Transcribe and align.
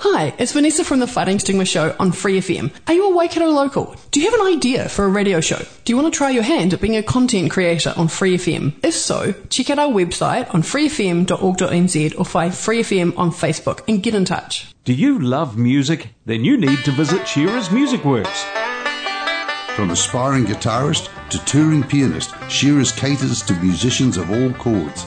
Hi, 0.00 0.32
it's 0.38 0.52
Vanessa 0.52 0.84
from 0.84 1.00
the 1.00 1.08
Fighting 1.08 1.40
Stigma 1.40 1.64
Show 1.64 1.92
on 1.98 2.12
Free 2.12 2.38
FM. 2.38 2.70
Are 2.86 2.94
you 2.94 3.10
a 3.10 3.16
Waikato 3.16 3.48
local? 3.48 3.96
Do 4.12 4.20
you 4.20 4.30
have 4.30 4.40
an 4.40 4.46
idea 4.46 4.88
for 4.88 5.04
a 5.04 5.08
radio 5.08 5.40
show? 5.40 5.58
Do 5.84 5.92
you 5.92 5.96
want 5.96 6.12
to 6.12 6.16
try 6.16 6.30
your 6.30 6.44
hand 6.44 6.72
at 6.72 6.80
being 6.80 6.96
a 6.96 7.02
content 7.02 7.50
creator 7.50 7.92
on 7.96 8.06
Free 8.06 8.36
FM? 8.36 8.74
If 8.84 8.94
so, 8.94 9.34
check 9.48 9.70
out 9.70 9.80
our 9.80 9.88
website 9.90 10.54
on 10.54 10.62
freefm.org.nz 10.62 12.16
or 12.16 12.24
find 12.24 12.54
Free 12.54 12.82
FM 12.82 13.18
on 13.18 13.32
Facebook 13.32 13.80
and 13.88 14.00
get 14.00 14.14
in 14.14 14.24
touch. 14.24 14.72
Do 14.84 14.92
you 14.94 15.18
love 15.18 15.58
music? 15.58 16.10
Then 16.26 16.44
you 16.44 16.56
need 16.56 16.78
to 16.84 16.92
visit 16.92 17.26
Shearer's 17.26 17.72
Music 17.72 18.04
Works. 18.04 18.44
From 19.74 19.90
aspiring 19.90 20.44
guitarist 20.44 21.08
to 21.30 21.44
touring 21.44 21.82
pianist, 21.82 22.34
Shearer's 22.48 22.92
caters 22.92 23.42
to 23.42 23.54
musicians 23.54 24.16
of 24.16 24.30
all 24.30 24.52
chords. 24.52 25.06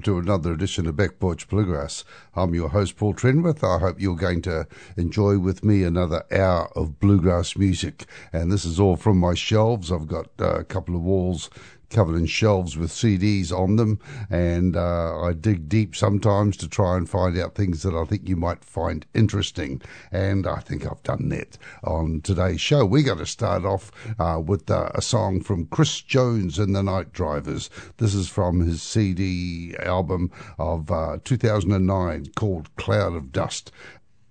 Welcome 0.00 0.24
to 0.24 0.30
another 0.30 0.54
edition 0.54 0.86
of 0.86 0.96
Back 0.96 1.18
Porch 1.18 1.46
Bluegrass. 1.46 2.06
I'm 2.34 2.54
your 2.54 2.70
host 2.70 2.96
Paul 2.96 3.12
Trenwith. 3.12 3.62
I 3.62 3.80
hope 3.80 4.00
you're 4.00 4.16
going 4.16 4.40
to 4.42 4.66
enjoy 4.96 5.38
with 5.38 5.62
me 5.62 5.82
another 5.82 6.24
hour 6.32 6.72
of 6.74 6.98
bluegrass 6.98 7.54
music. 7.54 8.06
And 8.32 8.50
this 8.50 8.64
is 8.64 8.80
all 8.80 8.96
from 8.96 9.18
my 9.18 9.34
shelves. 9.34 9.92
I've 9.92 10.08
got 10.08 10.28
uh, 10.40 10.54
a 10.54 10.64
couple 10.64 10.96
of 10.96 11.02
walls 11.02 11.50
covered 11.90 12.16
in 12.16 12.26
shelves 12.26 12.76
with 12.76 12.90
CDs 12.90 13.52
on 13.52 13.76
them, 13.76 13.98
and 14.30 14.76
uh, 14.76 15.20
I 15.20 15.32
dig 15.32 15.68
deep 15.68 15.94
sometimes 15.94 16.56
to 16.58 16.68
try 16.68 16.96
and 16.96 17.08
find 17.08 17.36
out 17.38 17.54
things 17.54 17.82
that 17.82 17.94
I 17.94 18.04
think 18.04 18.28
you 18.28 18.36
might 18.36 18.64
find 18.64 19.04
interesting. 19.14 19.82
And 20.10 20.46
I 20.46 20.60
think 20.60 20.86
I've 20.86 21.02
done 21.02 21.28
that 21.30 21.58
on 21.84 22.20
today's 22.22 22.60
show. 22.60 22.84
We're 22.84 23.02
going 23.02 23.18
to 23.18 23.26
start 23.26 23.64
off 23.64 23.90
uh, 24.18 24.40
with 24.44 24.70
uh, 24.70 24.90
a 24.94 25.02
song 25.02 25.40
from 25.40 25.66
Chris 25.66 26.00
Jones 26.00 26.58
and 26.58 26.74
the 26.74 26.82
Night 26.82 27.12
Drivers. 27.12 27.68
This 27.98 28.14
is 28.14 28.28
from 28.28 28.60
his 28.60 28.82
CD 28.82 29.74
album 29.78 30.30
of 30.58 30.90
uh, 30.90 31.18
2009 31.24 32.26
called 32.36 32.74
Cloud 32.76 33.14
of 33.14 33.32
Dust. 33.32 33.72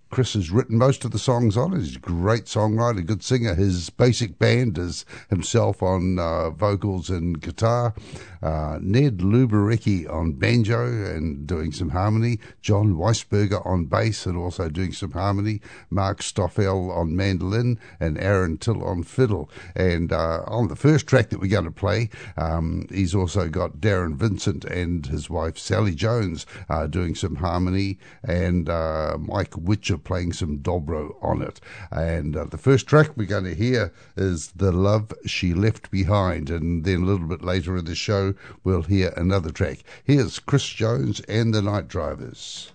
Chris 0.10 0.34
has 0.34 0.50
written 0.50 0.78
most 0.78 1.06
of 1.06 1.12
the 1.12 1.20
songs 1.20 1.56
on. 1.56 1.80
He's 1.80 1.96
a 1.96 2.00
great 2.00 2.46
songwriter, 2.46 3.06
good 3.06 3.24
singer. 3.24 3.54
His 3.54 3.90
basic 3.90 4.40
band 4.40 4.78
is 4.78 5.06
himself 5.30 5.84
on 5.84 6.18
uh, 6.18 6.50
vocals 6.50 7.10
and 7.10 7.40
guitar. 7.40 7.94
Uh, 8.42 8.80
Ned 8.82 9.18
Luberecki 9.20 10.12
on 10.12 10.34
banjo 10.34 10.86
and 10.86 11.46
doing 11.46 11.72
some 11.72 11.90
harmony. 11.90 12.40
Jon 12.62 12.96
Weisberger 12.96 13.66
on 13.66 13.86
bass 13.86 14.26
and 14.26 14.38
also 14.38 14.70
doing 14.70 14.94
some 14.94 15.12
harmony. 15.12 15.62
Mark 15.90 16.22
Stoffel 16.22 16.92
on 16.92 17.16
mandolin 17.16 17.80
and 18.00 18.18
Aaron 18.18 18.58
Till 18.58 18.84
on 18.84 19.04
fiddle. 19.04 19.50
And 19.76 20.12
uh, 20.12 20.44
on 20.48 20.68
the 20.68 20.76
first 20.76 21.08
track 21.08 21.30
that 21.30 21.40
we're 21.40 21.48
going 21.48 21.66
to 21.66 21.72
play, 21.72 22.10
um, 22.38 22.88
he's 22.90 23.16
also 23.16 23.50
got 23.50 23.78
Darren 23.78 24.16
Vincent 24.16 24.66
and 24.66 25.06
his 25.06 25.30
wife 25.30 25.58
Sally 25.58 25.96
Jones 25.96 26.46
uh, 26.70 26.88
doing 26.88 27.16
some 27.16 27.36
harmony 27.36 27.98
and 28.24 28.70
uh, 28.70 29.18
Mike 29.20 29.56
Witcher 29.58 29.98
playing 29.98 30.34
some 30.34 30.60
dobro 30.60 31.16
on 31.22 31.42
it. 31.42 31.60
And 31.92 32.36
uh, 32.36 32.46
the 32.46 32.58
first 32.58 32.88
track 32.88 33.16
we're 33.16 33.26
going 33.26 33.44
to 33.46 33.56
hear 33.56 33.94
is 34.16 34.52
The 34.56 34.72
Love 34.72 35.14
She 35.26 35.54
Left 35.54 35.92
Behind. 35.92 36.50
And 36.50 36.84
then 36.86 37.04
a 37.04 37.06
little 37.06 37.28
bit 37.28 37.44
later 37.44 37.78
in 37.78 37.86
the 37.86 37.96
show, 37.96 38.29
we'll 38.64 38.84
hear 38.84 39.14
another 39.16 39.52
track. 39.52 39.80
Here's 40.04 40.40
Chris 40.40 40.68
Jones 40.68 41.20
and 41.22 41.54
the 41.54 41.62
Night 41.62 41.88
Drivers. 41.88 42.72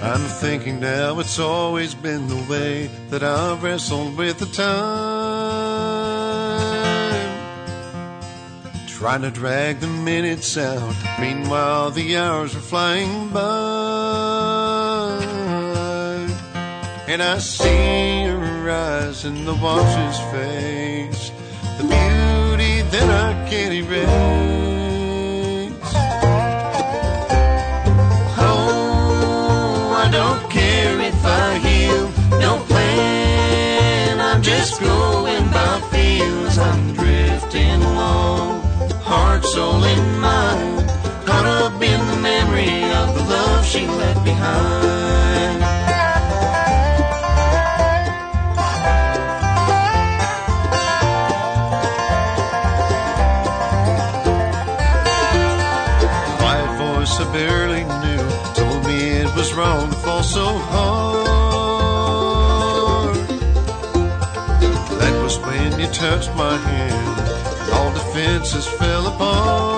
I'm 0.00 0.24
thinking 0.40 0.80
now 0.80 1.18
it's 1.18 1.38
always 1.38 1.94
been 1.94 2.28
the 2.28 2.46
way 2.48 2.88
that 3.10 3.22
I've 3.22 3.62
wrestled 3.62 4.16
with 4.16 4.38
the 4.38 4.46
time. 4.46 5.68
Trying 8.86 9.22
to 9.22 9.30
drag 9.30 9.80
the 9.80 9.86
minutes 9.86 10.56
out, 10.56 10.94
meanwhile 11.20 11.90
the 11.90 12.16
hours 12.16 12.56
are 12.56 12.60
flying 12.60 13.28
by. 13.28 14.18
And 17.06 17.22
I 17.22 17.38
see 17.38 18.24
her 18.24 18.70
eyes 18.70 19.24
in 19.24 19.44
the 19.44 19.54
watch's 19.54 20.18
face, 20.32 20.97
the 21.78 21.84
beauty 21.84 22.82
that 22.90 23.08
I 23.08 23.48
can't 23.48 23.72
erase. 23.72 24.08
Oh, 28.36 29.94
I 29.96 30.10
don't 30.10 30.50
care 30.50 31.00
if 31.00 31.24
I 31.24 31.58
heal, 31.58 32.08
no 32.40 32.58
plan. 32.66 34.20
I'm 34.20 34.42
just 34.42 34.80
going 34.80 35.44
by 35.50 35.80
feels. 35.92 36.58
I'm 36.58 36.94
drifting 36.94 37.80
along, 37.82 38.62
heart, 39.02 39.44
soul, 39.44 39.84
and 39.84 40.17
touched 65.98 66.32
my 66.36 66.56
hand, 66.56 67.72
all 67.72 67.92
defenses 67.92 68.68
fell 68.68 69.08
apart. 69.08 69.77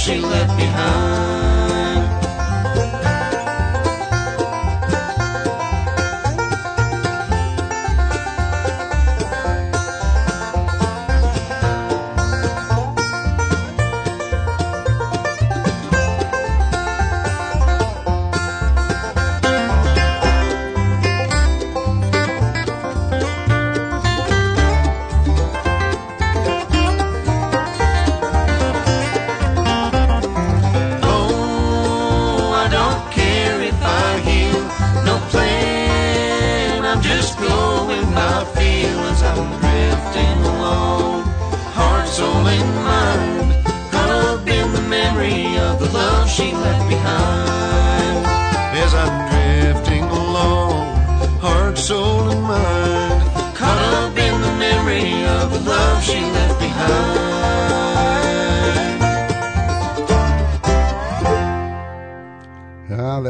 She 0.00 0.18
left 0.18 0.56
behind. 0.56 1.39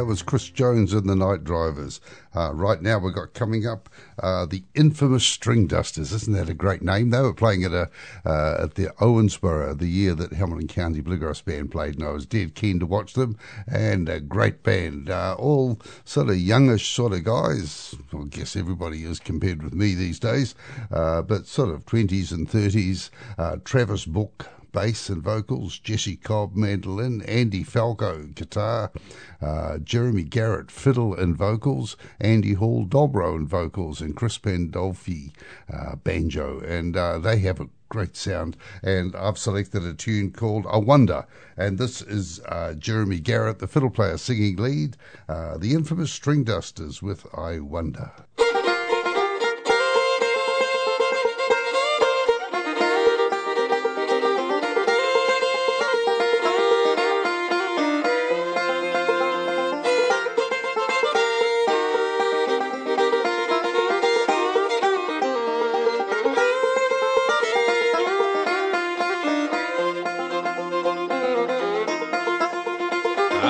That 0.01 0.07
was 0.07 0.23
Chris 0.23 0.49
Jones 0.49 0.95
and 0.95 1.07
the 1.07 1.15
Night 1.15 1.45
Drivers. 1.45 2.01
Uh, 2.35 2.55
right 2.55 2.81
now, 2.81 2.99
we've 2.99 3.15
got 3.15 3.35
coming 3.35 3.67
up 3.67 3.91
uh, 4.23 4.47
the 4.47 4.65
infamous 4.75 5.23
Stringdusters. 5.25 6.11
Isn't 6.15 6.33
that 6.33 6.49
a 6.49 6.55
great 6.55 6.81
name? 6.81 7.11
They 7.11 7.21
were 7.21 7.35
playing 7.35 7.65
at 7.65 7.73
a 7.73 7.91
uh, 8.25 8.63
at 8.63 8.77
the 8.77 8.87
Owensboro 8.99 9.79
the 9.79 9.89
year 9.89 10.15
that 10.15 10.33
Hamilton 10.33 10.69
County 10.69 11.03
Bluegrass 11.03 11.43
Band 11.43 11.71
played, 11.71 11.97
and 11.97 12.05
I 12.05 12.13
was 12.13 12.25
dead 12.25 12.55
keen 12.55 12.81
to 12.81 12.87
watch 12.87 13.13
them. 13.13 13.37
And 13.67 14.09
a 14.09 14.21
great 14.21 14.63
band, 14.63 15.11
uh, 15.11 15.37
all 15.39 15.79
sort 16.07 16.31
of 16.31 16.39
youngish 16.39 16.95
sort 16.95 17.13
of 17.13 17.25
guys. 17.25 17.95
I 18.15 18.25
guess 18.31 18.57
everybody 18.57 19.05
is 19.05 19.21
compared 19.21 19.63
with 19.63 19.75
me 19.75 19.95
these 19.95 20.19
days, 20.19 20.55
uh, 20.91 21.21
but 21.21 21.47
sort 21.47 21.69
of 21.69 21.85
twenties 21.85 22.33
and 22.33 22.49
thirties. 22.49 23.11
Uh, 23.37 23.59
Travis 23.65 24.07
Book 24.07 24.47
bass 24.73 25.09
and 25.09 25.23
vocals, 25.23 25.79
Jesse 25.79 26.17
Cobb 26.17 26.55
mandolin, 26.55 27.23
Andy 27.23 27.63
Falco 27.63 28.25
guitar, 28.35 28.93
uh, 29.41 29.79
Jeremy 29.79 30.25
Garrett 30.25 30.71
fiddle 30.71 31.15
and 31.15 31.37
vocals, 31.37 31.97
Andy 32.21 32.55
Hall 32.55 32.87
dobro 32.87 33.37
and 33.37 33.49
vocals, 33.49 34.01
and 34.01 34.17
Chris 34.17 34.39
Pandolfi 34.39 35.33
uh, 35.73 35.97
banjo. 35.97 36.61
And 36.61 36.97
uh, 36.97 37.19
they 37.19 37.39
have 37.41 37.61
a 37.61 37.69
great 37.89 38.17
sound. 38.17 38.57
And 38.83 39.15
I've 39.15 39.37
selected 39.37 39.85
a 39.85 39.93
tune 39.93 40.31
called 40.31 40.67
I 40.71 40.79
Wonder. 40.79 41.27
And 41.57 41.77
this 41.77 42.01
is 42.01 42.41
uh, 42.47 42.75
Jeremy 42.75 43.19
Garrett, 43.19 43.59
the 43.59 43.67
fiddle 43.67 43.91
player, 43.91 44.17
singing 44.17 44.57
lead, 44.57 44.97
uh, 45.29 45.59
the 45.59 45.75
infamous 45.75 46.19
Stringdusters 46.19 47.03
with 47.03 47.27
I 47.37 47.59
Wonder. 47.59 48.13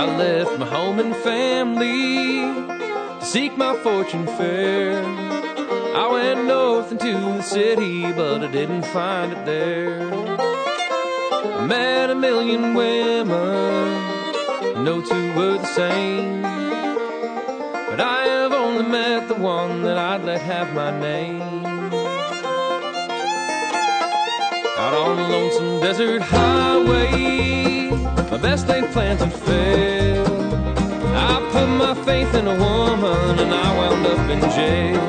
I 0.00 0.06
left 0.16 0.58
my 0.58 0.64
home 0.64 0.98
and 0.98 1.14
family 1.14 2.40
to 3.20 3.20
seek 3.20 3.58
my 3.58 3.76
fortune 3.82 4.26
fair. 4.26 5.04
I 5.04 6.08
went 6.10 6.46
north 6.46 6.90
into 6.90 7.12
the 7.12 7.42
city, 7.42 8.10
but 8.10 8.42
I 8.42 8.50
didn't 8.50 8.86
find 8.86 9.30
it 9.34 9.44
there. 9.44 10.00
I 11.60 11.66
met 11.66 12.08
a 12.08 12.14
million 12.14 12.72
women, 12.72 13.34
no 14.82 15.02
two 15.02 15.34
were 15.34 15.58
the 15.58 15.66
same. 15.66 16.40
But 17.90 18.00
I 18.00 18.24
have 18.24 18.52
only 18.52 18.86
met 18.88 19.28
the 19.28 19.34
one 19.34 19.82
that 19.82 19.98
I'd 19.98 20.24
let 20.24 20.40
have 20.40 20.72
my 20.72 20.98
name. 20.98 21.69
Out 24.80 24.94
on 24.94 25.16
the 25.16 25.28
lonesome 25.28 25.80
desert 25.80 26.22
highway, 26.22 27.90
my 28.30 28.38
best 28.38 28.66
laid 28.66 28.90
plans 28.92 29.20
had 29.20 29.30
failed. 29.30 30.26
I 31.14 31.38
put 31.52 31.68
my 31.68 31.92
faith 32.06 32.34
in 32.34 32.46
a 32.46 32.56
woman 32.56 33.38
and 33.40 33.52
I 33.52 33.76
wound 33.76 34.06
up 34.06 34.30
in 34.34 34.40
jail. 34.56 35.02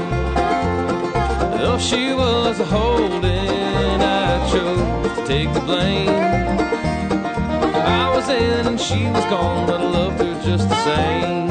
Though 1.58 1.78
she 1.78 2.13
was 2.13 2.60
a 2.60 2.66
holding, 2.66 3.24
I 3.24 4.50
chose 4.51 5.18
to 5.18 5.25
take 5.25 5.54
the 5.54 5.62
blame. 5.62 6.10
I 6.10 8.12
was 8.13 8.28
in 8.28 8.68
and 8.68 8.78
she 8.78 9.06
was 9.06 9.24
gone, 9.36 9.68
but 9.68 9.80
I 9.80 9.86
loved 9.86 10.20
her 10.20 10.34
just 10.44 10.68
the 10.68 10.84
same. 10.84 11.50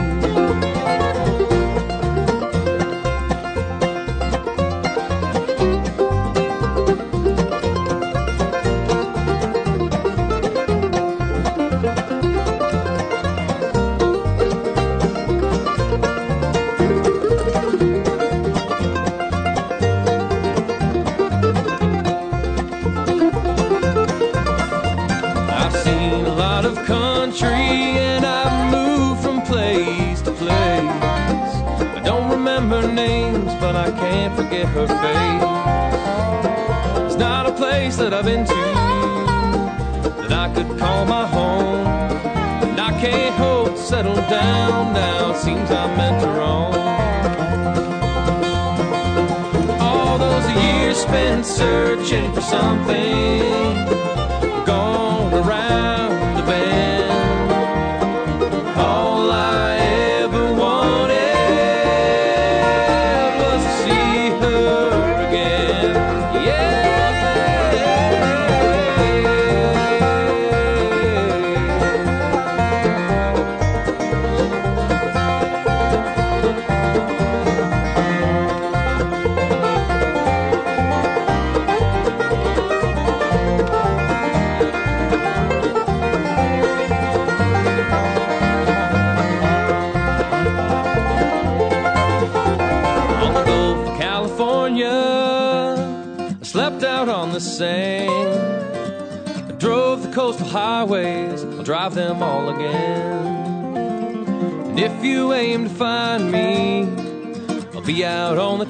Seems 45.45 45.71
I'm 45.71 45.97
meant 45.97 46.21
to 46.21 46.29
roam. 46.29 46.75
All 49.81 50.19
those 50.19 50.51
years 50.63 50.99
spent 50.99 51.47
searching 51.47 52.31
for 52.35 52.43
something 52.43 53.50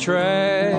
track. 0.01 0.75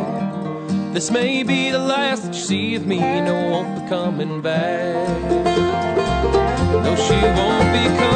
This 0.93 1.11
may 1.11 1.43
be 1.43 1.69
the 1.69 1.79
last 1.79 2.23
that 2.23 2.33
you 2.33 2.41
see 2.41 2.75
of 2.75 2.87
me. 2.87 2.99
No, 2.99 3.51
won't 3.51 3.83
be 3.83 3.87
coming 3.87 4.41
back. 4.41 5.31
No, 6.83 6.95
she 6.95 7.13
won't 7.13 7.71
be 7.71 7.97
coming 7.97 8.10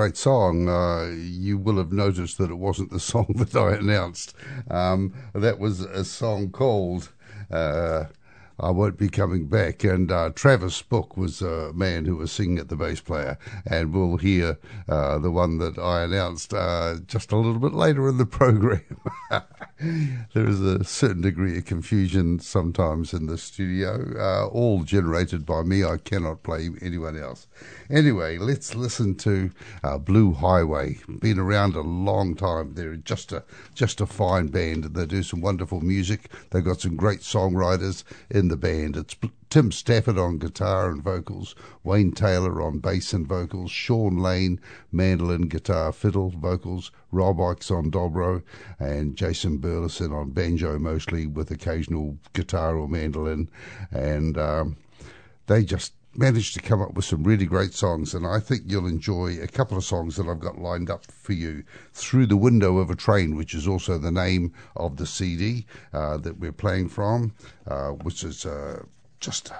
great 0.00 0.16
song. 0.16 0.66
Uh, 0.66 1.12
you 1.14 1.58
will 1.58 1.76
have 1.76 1.92
noticed 1.92 2.38
that 2.38 2.50
it 2.50 2.54
wasn't 2.54 2.90
the 2.90 2.98
song 3.12 3.26
that 3.36 3.54
I 3.54 3.74
announced. 3.74 4.32
Um, 4.70 5.12
that 5.34 5.58
was 5.58 5.82
a 5.82 6.06
song 6.06 6.50
called 6.52 7.12
uh, 7.50 8.04
I 8.58 8.70
Won't 8.70 8.96
Be 8.96 9.10
Coming 9.10 9.46
Back. 9.46 9.84
And 9.84 10.10
uh, 10.10 10.30
Travis 10.34 10.80
Book 10.80 11.18
was 11.18 11.42
a 11.42 11.74
man 11.74 12.06
who 12.06 12.16
was 12.16 12.32
singing 12.32 12.58
at 12.58 12.70
the 12.70 12.76
bass 12.76 13.02
player. 13.02 13.36
And 13.66 13.92
we'll 13.92 14.16
hear 14.16 14.58
uh, 14.88 15.18
the 15.18 15.30
one 15.30 15.58
that 15.58 15.78
I 15.78 16.04
announced 16.04 16.54
uh, 16.54 16.94
just 17.06 17.30
a 17.30 17.36
little 17.36 17.60
bit 17.60 17.74
later 17.74 18.08
in 18.08 18.16
the 18.16 18.24
program. 18.24 18.80
there 20.34 20.46
is 20.46 20.60
a 20.60 20.84
certain 20.84 21.22
degree 21.22 21.56
of 21.56 21.64
confusion 21.64 22.38
sometimes 22.38 23.14
in 23.14 23.26
the 23.26 23.38
studio, 23.38 24.12
uh, 24.18 24.46
all 24.48 24.82
generated 24.82 25.46
by 25.46 25.62
me. 25.62 25.84
I 25.84 25.96
cannot 25.96 26.42
play 26.42 26.68
anyone 26.82 27.16
else. 27.16 27.46
Anyway, 27.88 28.36
let's 28.36 28.74
listen 28.74 29.14
to 29.16 29.50
uh, 29.82 29.96
Blue 29.96 30.32
Highway. 30.34 30.98
Been 31.20 31.38
around 31.38 31.76
a 31.76 31.80
long 31.80 32.34
time. 32.34 32.74
They're 32.74 32.96
just 32.96 33.32
a 33.32 33.42
just 33.74 34.02
a 34.02 34.06
fine 34.06 34.48
band. 34.48 34.84
They 34.84 35.06
do 35.06 35.22
some 35.22 35.40
wonderful 35.40 35.80
music. 35.80 36.30
They've 36.50 36.64
got 36.64 36.82
some 36.82 36.96
great 36.96 37.20
songwriters 37.20 38.04
in 38.30 38.48
the 38.48 38.58
band. 38.58 38.96
It's 38.96 39.16
Tim 39.50 39.72
Stafford 39.72 40.16
on 40.16 40.38
guitar 40.38 40.88
and 40.92 41.02
vocals, 41.02 41.56
Wayne 41.82 42.12
Taylor 42.12 42.62
on 42.62 42.78
bass 42.78 43.12
and 43.12 43.26
vocals, 43.26 43.72
Shawn 43.72 44.16
Lane, 44.16 44.60
mandolin, 44.92 45.48
guitar, 45.48 45.90
fiddle, 45.90 46.30
vocals, 46.30 46.92
Rob 47.10 47.38
Ickes 47.38 47.76
on 47.76 47.90
dobro, 47.90 48.44
and 48.78 49.16
Jason 49.16 49.58
Burleson 49.58 50.12
on 50.12 50.30
banjo 50.30 50.78
mostly 50.78 51.26
with 51.26 51.50
occasional 51.50 52.16
guitar 52.32 52.76
or 52.76 52.88
mandolin. 52.88 53.50
And 53.90 54.38
um, 54.38 54.76
they 55.48 55.64
just 55.64 55.94
managed 56.14 56.54
to 56.54 56.60
come 56.60 56.80
up 56.80 56.94
with 56.94 57.04
some 57.04 57.24
really 57.24 57.46
great 57.46 57.74
songs, 57.74 58.14
and 58.14 58.24
I 58.24 58.38
think 58.38 58.62
you'll 58.66 58.86
enjoy 58.86 59.36
a 59.42 59.48
couple 59.48 59.76
of 59.76 59.82
songs 59.82 60.14
that 60.14 60.28
I've 60.28 60.38
got 60.38 60.58
lined 60.58 60.90
up 60.90 61.10
for 61.10 61.32
you. 61.32 61.64
Through 61.92 62.26
the 62.26 62.36
Window 62.36 62.78
of 62.78 62.88
a 62.88 62.94
Train, 62.94 63.34
which 63.34 63.54
is 63.54 63.66
also 63.66 63.98
the 63.98 64.12
name 64.12 64.52
of 64.76 64.96
the 64.96 65.06
CD 65.06 65.66
uh, 65.92 66.18
that 66.18 66.38
we're 66.38 66.52
playing 66.52 66.88
from, 66.88 67.32
uh, 67.66 67.88
which 67.90 68.22
is 68.22 68.46
uh, 68.46 68.84
just 69.20 69.50
a 69.50 69.58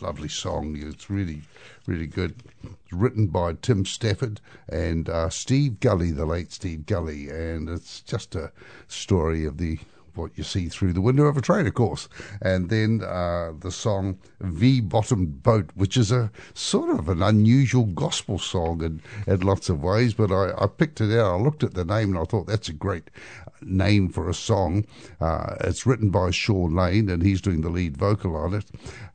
lovely 0.00 0.28
song. 0.28 0.76
It's 0.76 1.08
really, 1.08 1.42
really 1.86 2.06
good. 2.08 2.34
It's 2.62 2.92
written 2.92 3.28
by 3.28 3.54
Tim 3.54 3.86
Stafford 3.86 4.40
and 4.68 5.08
uh, 5.08 5.30
Steve 5.30 5.80
Gulley, 5.80 6.10
the 6.10 6.26
late 6.26 6.52
Steve 6.52 6.86
Gulley, 6.86 7.30
and 7.30 7.68
it's 7.68 8.00
just 8.00 8.34
a 8.34 8.52
story 8.88 9.44
of 9.44 9.58
the 9.58 9.78
what 10.16 10.32
you 10.34 10.42
see 10.42 10.68
through 10.68 10.94
the 10.94 11.00
window 11.00 11.24
of 11.24 11.36
a 11.36 11.42
train, 11.42 11.66
of 11.66 11.74
course. 11.74 12.08
And 12.40 12.70
then 12.70 13.02
uh, 13.02 13.52
the 13.60 13.70
song 13.70 14.18
V 14.40 14.80
Bottomed 14.80 15.42
Boat, 15.42 15.70
which 15.74 15.96
is 15.96 16.10
a 16.10 16.30
sort 16.54 16.98
of 16.98 17.10
an 17.10 17.22
unusual 17.22 17.84
gospel 17.84 18.38
song 18.38 18.82
in, 18.82 19.02
in 19.26 19.40
lots 19.40 19.68
of 19.68 19.82
ways, 19.82 20.14
but 20.14 20.32
I, 20.32 20.52
I 20.58 20.68
picked 20.68 21.02
it 21.02 21.16
out. 21.16 21.34
I 21.34 21.42
looked 21.42 21.62
at 21.62 21.74
the 21.74 21.84
name 21.84 22.10
and 22.10 22.18
I 22.18 22.24
thought 22.24 22.46
that's 22.46 22.70
a 22.70 22.72
great 22.72 23.10
name 23.62 24.08
for 24.08 24.28
a 24.28 24.34
song. 24.34 24.84
Uh, 25.20 25.56
it's 25.60 25.86
written 25.86 26.10
by 26.10 26.30
Shawn 26.30 26.74
Lane 26.74 27.08
and 27.08 27.22
he's 27.22 27.40
doing 27.40 27.60
the 27.60 27.70
lead 27.70 27.96
vocal 27.96 28.36
on 28.36 28.54
it. 28.54 28.66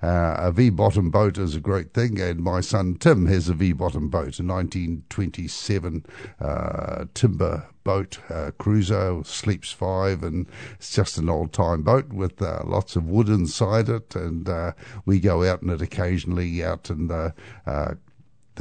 Uh, 0.01 0.35
a 0.37 0.51
V 0.51 0.69
bottom 0.69 1.11
boat 1.11 1.37
is 1.37 1.55
a 1.55 1.59
great 1.59 1.93
thing, 1.93 2.19
and 2.19 2.39
my 2.39 2.59
son 2.59 2.95
Tim 2.95 3.27
has 3.27 3.49
a 3.49 3.53
V 3.53 3.73
bottom 3.73 4.09
boat, 4.09 4.39
a 4.39 4.43
1927 4.43 6.05
uh, 6.39 7.05
timber 7.13 7.67
boat, 7.83 8.19
uh, 8.29 8.51
cruiser, 8.57 9.21
sleeps 9.23 9.71
five, 9.71 10.23
and 10.23 10.47
it's 10.73 10.91
just 10.91 11.17
an 11.17 11.29
old 11.29 11.53
time 11.53 11.83
boat 11.83 12.11
with 12.13 12.41
uh, 12.41 12.61
lots 12.65 12.95
of 12.95 13.09
wood 13.09 13.29
inside 13.29 13.89
it. 13.89 14.15
And 14.15 14.49
uh, 14.49 14.73
we 15.05 15.19
go 15.19 15.43
out 15.43 15.61
in 15.61 15.69
it 15.69 15.81
occasionally 15.81 16.63
out 16.63 16.89
in 16.89 17.07
the 17.07 17.33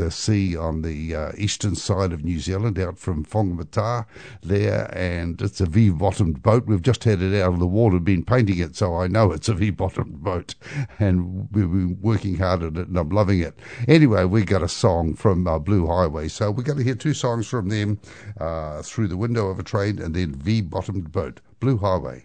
the 0.00 0.10
sea 0.10 0.56
on 0.56 0.80
the 0.80 1.14
uh, 1.14 1.32
eastern 1.36 1.74
side 1.74 2.12
of 2.12 2.24
New 2.24 2.38
Zealand, 2.38 2.78
out 2.78 2.98
from 2.98 3.22
Whangamata 3.24 4.06
there, 4.42 4.90
and 4.96 5.40
it's 5.42 5.60
a 5.60 5.66
V-bottomed 5.66 6.42
boat. 6.42 6.66
We've 6.66 6.80
just 6.80 7.04
had 7.04 7.20
it 7.20 7.38
out 7.38 7.52
of 7.52 7.58
the 7.58 7.66
water, 7.66 7.98
been 8.00 8.24
painting 8.24 8.58
it, 8.58 8.76
so 8.76 8.96
I 8.96 9.08
know 9.08 9.30
it's 9.30 9.50
a 9.50 9.54
V-bottomed 9.54 10.22
boat, 10.22 10.54
and 10.98 11.48
we've 11.52 11.70
been 11.70 11.98
working 12.00 12.38
hard 12.38 12.62
at 12.62 12.78
it, 12.78 12.88
and 12.88 12.96
I'm 12.96 13.10
loving 13.10 13.40
it. 13.40 13.58
Anyway, 13.86 14.24
we 14.24 14.42
got 14.42 14.62
a 14.62 14.68
song 14.68 15.14
from 15.14 15.46
uh, 15.46 15.58
Blue 15.58 15.86
Highway, 15.86 16.28
so 16.28 16.50
we're 16.50 16.62
going 16.62 16.78
to 16.78 16.84
hear 16.84 16.94
two 16.94 17.14
songs 17.14 17.46
from 17.46 17.68
them, 17.68 18.00
uh, 18.40 18.80
Through 18.80 19.08
the 19.08 19.18
Window 19.18 19.48
of 19.48 19.58
a 19.58 19.62
Train 19.62 19.98
and 19.98 20.14
then 20.14 20.34
V-bottomed 20.34 21.12
boat, 21.12 21.40
Blue 21.60 21.76
Highway. 21.76 22.24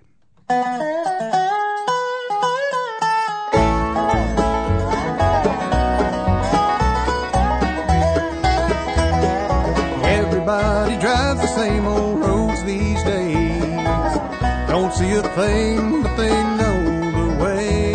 See 14.95 15.11
a 15.11 15.21
thing, 15.35 16.03
but 16.03 16.15
they 16.15 16.35
know 16.59 16.79
the 17.19 17.27
way. 17.43 17.93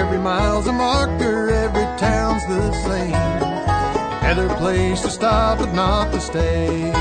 Every 0.00 0.18
mile's 0.18 0.66
a 0.66 0.72
marker, 0.72 1.48
every 1.48 1.86
town's 1.98 2.44
the 2.46 2.72
same. 2.86 3.14
Another 4.22 4.54
place 4.56 5.00
to 5.00 5.10
stop, 5.10 5.60
but 5.60 5.72
not 5.72 6.12
to 6.12 6.20
stay. 6.20 6.92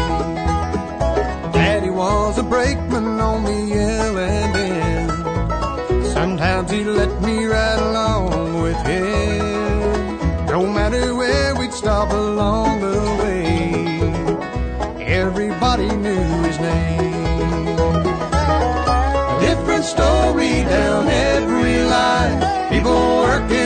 Daddy 1.51 1.89
was 1.89 2.37
a 2.37 2.43
brakeman 2.43 3.19
on 3.19 3.43
the 3.43 3.61
L 3.73 4.17
and 4.17 4.55
N. 4.55 6.03
Sometimes 6.13 6.71
he 6.71 6.85
let 6.85 7.11
me 7.21 7.45
ride 7.45 7.79
along 7.79 8.61
with 8.61 8.79
him. 8.85 10.47
No 10.47 10.65
matter 10.65 11.13
where 11.13 11.55
we'd 11.55 11.73
stop 11.73 12.09
along 12.11 12.79
the 12.79 12.99
way, 13.21 15.03
everybody 15.03 15.89
knew 16.03 16.12
story 19.93 20.63
down 20.63 21.07
every 21.07 21.77
line. 21.93 22.39
People 22.71 23.01
working 23.27 23.62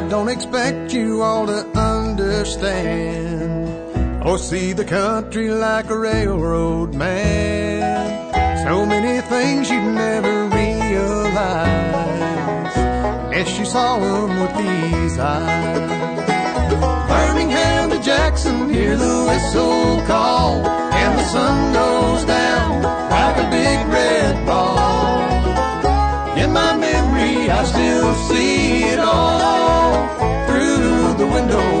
I 0.00 0.08
don't 0.08 0.30
expect 0.30 0.94
you 0.94 1.20
all 1.22 1.46
to 1.46 1.60
understand 1.78 3.68
or 4.26 4.38
see 4.38 4.72
the 4.72 4.86
country 4.86 5.50
like 5.50 5.90
a 5.90 5.98
railroad 5.98 6.94
man. 6.94 8.64
So 8.64 8.86
many 8.86 9.20
things 9.20 9.68
you'd 9.68 9.82
never 9.82 10.46
realize 10.46 11.66
unless 12.76 13.58
you 13.58 13.66
saw 13.66 13.98
them 13.98 14.40
with 14.40 14.56
these 14.56 15.18
eyes. 15.18 15.90
Birmingham 17.10 17.90
to 17.90 18.00
Jackson, 18.02 18.72
hear 18.72 18.96
the 18.96 19.26
whistle 19.28 20.00
call, 20.06 20.66
and 20.66 21.18
the 21.18 21.24
sun 21.24 21.74
goes 21.74 22.24
down 22.24 22.82
like 23.10 23.36
a 23.36 23.50
big 23.50 23.86
red 23.92 24.46
ball. 24.46 26.38
In 26.38 26.54
my 26.54 26.74
memory, 26.74 27.50
I 27.50 27.64
still 27.64 28.14
see 28.14 28.84
it 28.84 28.98
all 28.98 29.69
the 31.20 31.26
window 31.26 31.79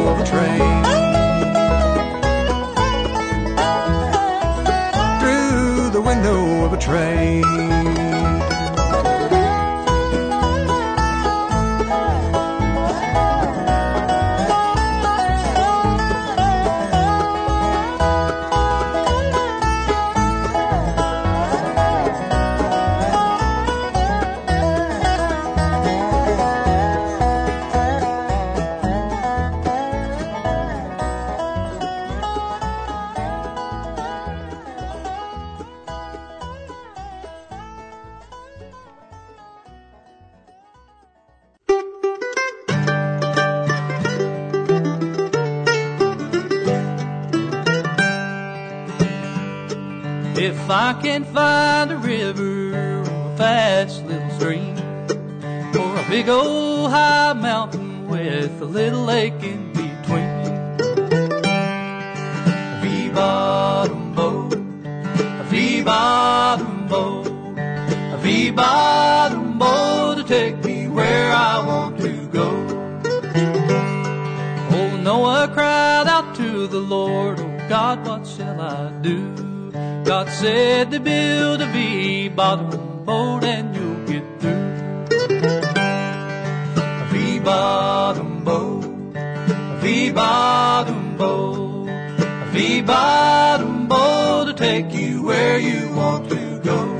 If 51.02 51.06
I 51.06 51.08
can 51.08 51.24
find 51.24 51.92
a 51.92 51.96
river 51.96 52.74
or 52.76 53.00
a 53.00 53.36
fast 53.38 54.04
little 54.04 54.30
stream, 54.38 54.76
or 55.74 55.96
a 55.96 56.06
big 56.10 56.28
old 56.28 56.90
high 56.90 57.32
mountain 57.32 58.06
with 58.06 58.60
a 58.60 58.66
little 58.66 59.04
lake 59.04 59.42
in 59.42 59.72
between. 59.72 60.28
A 62.44 62.80
V-bottom 62.82 64.14
boat, 64.14 64.52
a 64.52 65.46
V-bottom 65.48 66.86
boat, 66.86 67.28
a 67.56 68.18
V-bottom 68.20 69.58
boat 69.58 70.18
to 70.18 70.24
take 70.24 70.62
me 70.62 70.86
where 70.86 71.32
I 71.32 71.64
want 71.66 71.98
to 72.02 72.26
go. 72.26 72.50
Oh, 74.70 74.96
Noah 75.02 75.48
cried 75.54 76.08
out 76.08 76.34
to 76.36 76.66
the 76.66 76.80
Lord, 76.80 77.40
Oh 77.40 77.68
God, 77.70 78.06
what 78.06 78.26
shall 78.26 78.60
I 78.60 78.92
do? 79.00 79.59
God 79.72 80.28
said 80.28 80.90
to 80.90 81.00
build 81.00 81.60
a 81.62 81.66
V-bottom 81.66 83.04
boat 83.04 83.44
and 83.44 83.74
you'll 83.74 84.04
get 84.06 84.24
through. 84.40 84.50
A 86.76 87.08
V-bottom 87.12 88.44
boat, 88.44 88.84
a 89.14 89.78
V-bottom 89.80 91.16
boat, 91.16 91.88
a 91.88 92.48
V-bottom 92.52 93.86
boat 93.88 94.44
to 94.46 94.54
take 94.54 94.92
you 94.92 95.22
where 95.22 95.58
you 95.58 95.92
want 95.94 96.28
to 96.30 96.60
go. 96.64 96.99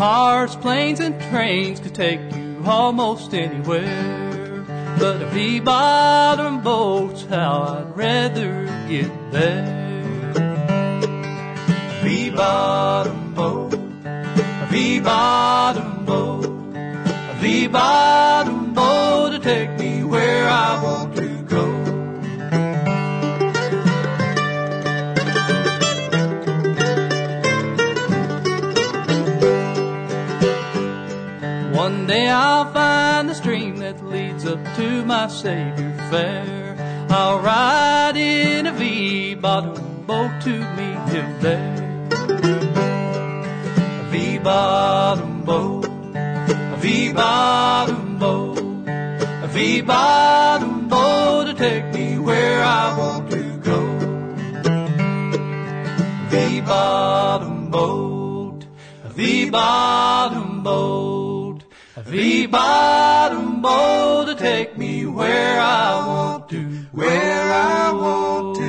Cars, 0.00 0.56
planes, 0.56 0.98
and 0.98 1.20
trains 1.20 1.78
could 1.78 1.94
take 1.94 2.20
you 2.34 2.62
almost 2.64 3.34
anywhere. 3.34 4.64
But 4.98 5.20
a 5.20 5.26
V-bottom 5.26 6.62
boat's 6.62 7.26
how 7.26 7.84
I'd 7.84 7.94
rather 7.94 8.64
get 8.88 9.10
there. 9.30 10.32
A 11.66 12.00
V-bottom 12.02 13.34
boat, 13.34 13.74
a 13.74 14.68
V-bottom 14.70 16.06
boat, 16.06 16.46
a 16.46 17.36
V-bottom 17.38 18.72
boat 18.72 19.32
to 19.32 19.38
take 19.38 19.78
me 19.78 20.02
where 20.02 20.48
I 20.48 20.82
want 20.82 21.16
to 21.16 21.29
One 32.10 32.18
day 32.18 32.28
I'll 32.28 32.72
find 32.72 33.28
the 33.28 33.34
stream 33.34 33.76
that 33.76 34.04
leads 34.04 34.44
up 34.44 34.58
to 34.74 35.04
my 35.04 35.28
Savior 35.28 35.94
fair. 36.10 37.06
I'll 37.08 37.38
ride 37.38 38.16
in 38.16 38.66
a 38.66 38.72
V-bottom 38.72 40.06
boat 40.06 40.40
to 40.42 40.50
meet 40.50 41.08
him 41.14 41.40
there. 41.40 42.08
A 44.00 44.08
V-bottom 44.10 45.42
boat, 45.42 45.84
a 45.86 46.76
V-bottom 46.80 48.18
boat, 48.18 48.58
a 48.58 49.48
V-bottom 49.48 50.88
boat 50.88 51.44
to 51.44 51.54
take 51.54 51.94
me 51.94 52.18
where 52.18 52.60
I 52.60 52.98
want 52.98 53.30
to 53.30 53.56
go. 53.58 53.98
V-bottom 56.28 57.70
boat, 57.70 58.64
a 59.04 59.08
V-bottom 59.10 60.64
boat, 60.64 61.19
a 62.10 62.12
V-bottom 62.12 63.62
boat 63.62 64.26
to 64.26 64.34
take 64.34 64.76
me 64.76 65.06
where 65.06 65.60
I 65.60 66.06
want 66.06 66.48
to, 66.50 66.62
where 66.92 67.52
I 67.52 67.92
want 67.92 68.56
to 68.56 68.59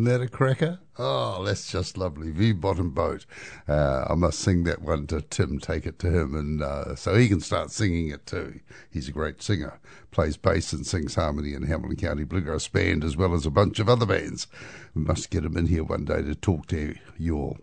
Isn't 0.00 0.12
that 0.12 0.22
a 0.22 0.28
cracker? 0.28 0.78
Oh, 0.98 1.44
that's 1.44 1.70
just 1.70 1.98
lovely. 1.98 2.30
V 2.30 2.52
Bottom 2.52 2.88
Boat. 2.88 3.26
Uh, 3.68 4.06
I 4.08 4.14
must 4.14 4.38
sing 4.38 4.64
that 4.64 4.80
one 4.80 5.06
to 5.08 5.20
Tim, 5.20 5.58
take 5.58 5.84
it 5.84 5.98
to 5.98 6.08
him, 6.08 6.34
and 6.34 6.62
uh, 6.62 6.94
so 6.94 7.14
he 7.16 7.28
can 7.28 7.40
start 7.40 7.70
singing 7.70 8.08
it 8.08 8.24
too. 8.24 8.60
He's 8.90 9.08
a 9.08 9.12
great 9.12 9.42
singer, 9.42 9.78
plays 10.10 10.38
bass 10.38 10.72
and 10.72 10.86
sings 10.86 11.16
harmony 11.16 11.52
in 11.52 11.64
Hamilton 11.64 11.96
County 11.96 12.24
Bluegrass 12.24 12.66
Band, 12.66 13.04
as 13.04 13.14
well 13.14 13.34
as 13.34 13.44
a 13.44 13.50
bunch 13.50 13.78
of 13.78 13.90
other 13.90 14.06
bands. 14.06 14.46
We 14.94 15.02
must 15.02 15.28
get 15.28 15.44
him 15.44 15.58
in 15.58 15.66
here 15.66 15.84
one 15.84 16.06
day 16.06 16.22
to 16.22 16.34
talk 16.34 16.66
to 16.68 16.94
you 17.18 17.36
all. 17.36 17.58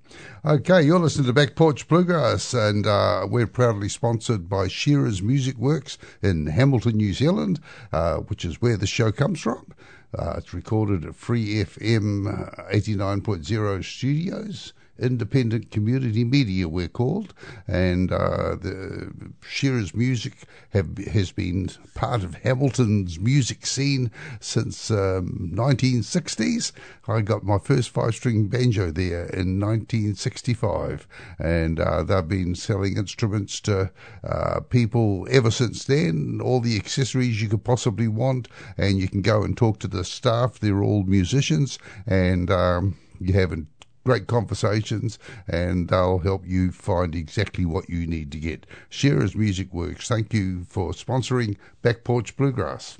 Okay, 0.45 0.83
you're 0.83 0.99
listening 0.99 1.25
to 1.25 1.33
Back 1.33 1.55
Porch 1.55 1.87
Bluegrass, 1.87 2.53
and 2.53 2.85
uh, 2.85 3.25
we're 3.27 3.47
proudly 3.47 3.89
sponsored 3.89 4.47
by 4.47 4.67
Shearer's 4.67 5.23
Music 5.23 5.57
Works 5.57 5.97
in 6.21 6.45
Hamilton, 6.45 6.97
New 6.97 7.13
Zealand, 7.13 7.59
uh, 7.91 8.17
which 8.17 8.45
is 8.45 8.61
where 8.61 8.77
the 8.77 8.85
show 8.85 9.11
comes 9.11 9.39
from. 9.39 9.73
Uh, 10.17 10.35
it's 10.37 10.53
recorded 10.53 11.05
at 11.05 11.15
Free 11.15 11.63
FM 11.63 12.27
uh, 12.27 12.63
89.0 12.71 13.83
studios. 13.83 14.73
Independent 14.99 15.71
community 15.71 16.23
media, 16.23 16.67
we're 16.67 16.87
called, 16.87 17.33
and 17.67 18.11
uh, 18.11 18.55
the 18.55 19.11
Shearer's 19.47 19.93
Music 19.93 20.33
have, 20.69 20.97
has 20.97 21.31
been 21.31 21.69
part 21.95 22.23
of 22.23 22.35
Hamilton's 22.35 23.19
music 23.19 23.65
scene 23.65 24.11
since 24.39 24.91
um, 24.91 25.51
1960s. 25.53 26.71
I 27.07 27.21
got 27.21 27.43
my 27.43 27.57
first 27.57 27.89
five-string 27.89 28.47
banjo 28.47 28.91
there 28.91 29.25
in 29.27 29.59
1965, 29.59 31.07
and 31.39 31.79
uh, 31.79 32.03
they've 32.03 32.27
been 32.27 32.55
selling 32.55 32.97
instruments 32.97 33.59
to 33.61 33.91
uh, 34.23 34.59
people 34.61 35.27
ever 35.29 35.51
since 35.51 35.85
then. 35.85 36.39
All 36.43 36.59
the 36.59 36.77
accessories 36.77 37.41
you 37.41 37.49
could 37.49 37.63
possibly 37.63 38.07
want, 38.07 38.47
and 38.77 38.99
you 38.99 39.07
can 39.07 39.21
go 39.21 39.43
and 39.43 39.55
talk 39.55 39.79
to 39.79 39.87
the 39.87 40.03
staff. 40.03 40.59
They're 40.59 40.83
all 40.83 41.03
musicians, 41.03 41.79
and 42.05 42.49
um, 42.51 42.97
you 43.19 43.33
haven't 43.33 43.67
great 44.07 44.25
conversations 44.25 45.19
and 45.49 45.89
they'll 45.89 46.19
help 46.19 46.47
you 46.47 46.71
find 46.71 47.13
exactly 47.13 47.65
what 47.65 47.89
you 47.89 48.07
need 48.07 48.31
to 48.31 48.39
get. 48.39 48.65
Shearer's 48.87 49.35
Music 49.35 49.73
Works, 49.73 50.07
thank 50.07 50.33
you 50.33 50.63
for 50.63 50.93
sponsoring 50.93 51.57
Back 51.81 52.05
Porch 52.05 52.37
Bluegrass. 52.37 52.97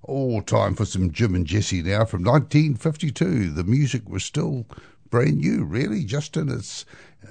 All 0.00 0.40
time 0.40 0.74
for 0.74 0.86
some 0.86 1.10
Jim 1.10 1.34
and 1.34 1.46
Jesse 1.46 1.82
now 1.82 2.06
from 2.06 2.24
1952. 2.24 3.50
The 3.50 3.64
music 3.64 4.08
was 4.08 4.24
still 4.24 4.64
brand 5.10 5.36
new, 5.36 5.64
really, 5.64 6.04
just 6.04 6.38
in 6.38 6.48
its 6.48 6.86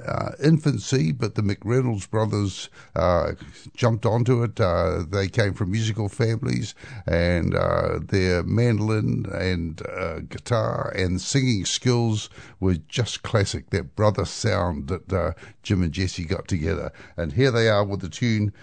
uh, 0.06 0.32
infancy, 0.44 1.12
but 1.12 1.36
the 1.36 1.42
McReynolds 1.42 2.10
brothers 2.10 2.70
uh, 2.96 3.34
jumped 3.76 4.06
onto 4.06 4.44
it. 4.44 4.60
Uh, 4.60 5.04
they 5.08 5.28
came 5.28 5.54
from 5.54 5.72
musical 5.72 6.10
families, 6.10 6.76
and 7.08 7.56
uh, 7.56 8.00
their 8.02 8.44
mandolin 8.44 9.26
and 9.34 9.82
uh, 9.88 10.20
guitar 10.22 10.94
and 10.96 11.22
singing 11.22 11.66
skills 11.66 12.30
were 12.60 12.76
just 12.76 13.24
classic. 13.24 13.70
That 13.70 13.96
brother 13.96 14.26
sound 14.26 14.88
that 14.88 15.12
uh, 15.12 15.32
Jim 15.64 15.84
and 15.84 15.92
Jesse 15.92 16.26
got 16.26 16.48
together. 16.48 16.92
And 17.18 17.34
here 17.34 17.52
they 17.52 17.70
are 17.70 17.86
with 17.86 18.02
the 18.02 18.10
tune 18.10 18.54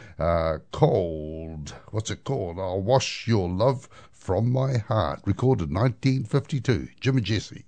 called, 0.70 1.74
what's 1.90 2.10
it 2.10 2.24
called? 2.24 2.58
I'll 2.58 2.80
Wash 2.80 3.26
Your 3.26 3.48
Love 3.48 3.88
from 4.10 4.52
My 4.52 4.78
Heart, 4.78 5.20
recorded 5.24 5.72
1952. 5.72 6.88
Jim 7.00 7.16
and 7.16 7.26
Jesse. 7.26 7.64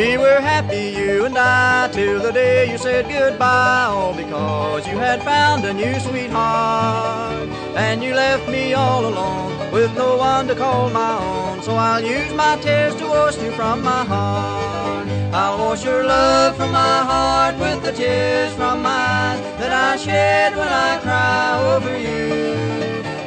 We 0.00 0.16
were 0.16 0.40
happy, 0.40 0.94
you 0.98 1.26
and 1.26 1.36
I, 1.36 1.90
till 1.92 2.20
the 2.22 2.32
day 2.32 2.72
you 2.72 2.78
said 2.78 3.06
goodbye, 3.06 3.84
all 3.84 4.14
because 4.14 4.88
you 4.88 4.96
had 4.96 5.22
found 5.22 5.66
a 5.66 5.74
new 5.74 6.00
sweetheart. 6.00 7.50
And 7.76 8.02
you 8.02 8.14
left 8.14 8.48
me 8.48 8.72
all 8.72 9.04
alone, 9.04 9.70
with 9.70 9.94
no 9.98 10.16
one 10.16 10.46
to 10.48 10.54
call 10.54 10.88
my 10.88 11.18
own. 11.18 11.62
So 11.62 11.74
I'll 11.74 12.02
use 12.02 12.32
my 12.32 12.56
tears 12.62 12.94
to 12.94 13.04
wash 13.08 13.36
you 13.42 13.50
from 13.50 13.82
my 13.82 14.02
heart. 14.06 15.06
I'll 15.34 15.58
wash 15.58 15.84
your 15.84 16.02
love 16.06 16.56
from 16.56 16.72
my 16.72 16.98
heart 17.10 17.58
with 17.58 17.82
the 17.82 17.92
tears 17.92 18.54
from 18.54 18.80
my 18.80 19.02
eyes 19.18 19.40
that 19.60 19.70
I 19.70 19.98
shed 19.98 20.56
when 20.56 20.66
I 20.66 20.98
cry 21.02 21.74
over 21.74 21.94
you. 21.98 22.32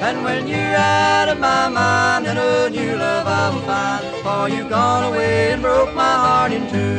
And 0.07 0.23
when 0.23 0.47
you're 0.47 0.75
out 0.75 1.29
of 1.29 1.39
my 1.39 1.69
mind, 1.69 2.25
then 2.25 2.39
a 2.39 2.67
new 2.71 2.95
love 2.97 3.27
I 3.27 3.49
will 3.53 3.61
find. 3.61 4.12
For 4.23 4.47
you've 4.47 4.69
gone 4.69 5.03
away 5.11 5.51
and 5.51 5.61
broke 5.61 5.93
my 5.93 6.13
heart 6.13 6.53
in 6.53 6.61
two. 6.71 6.97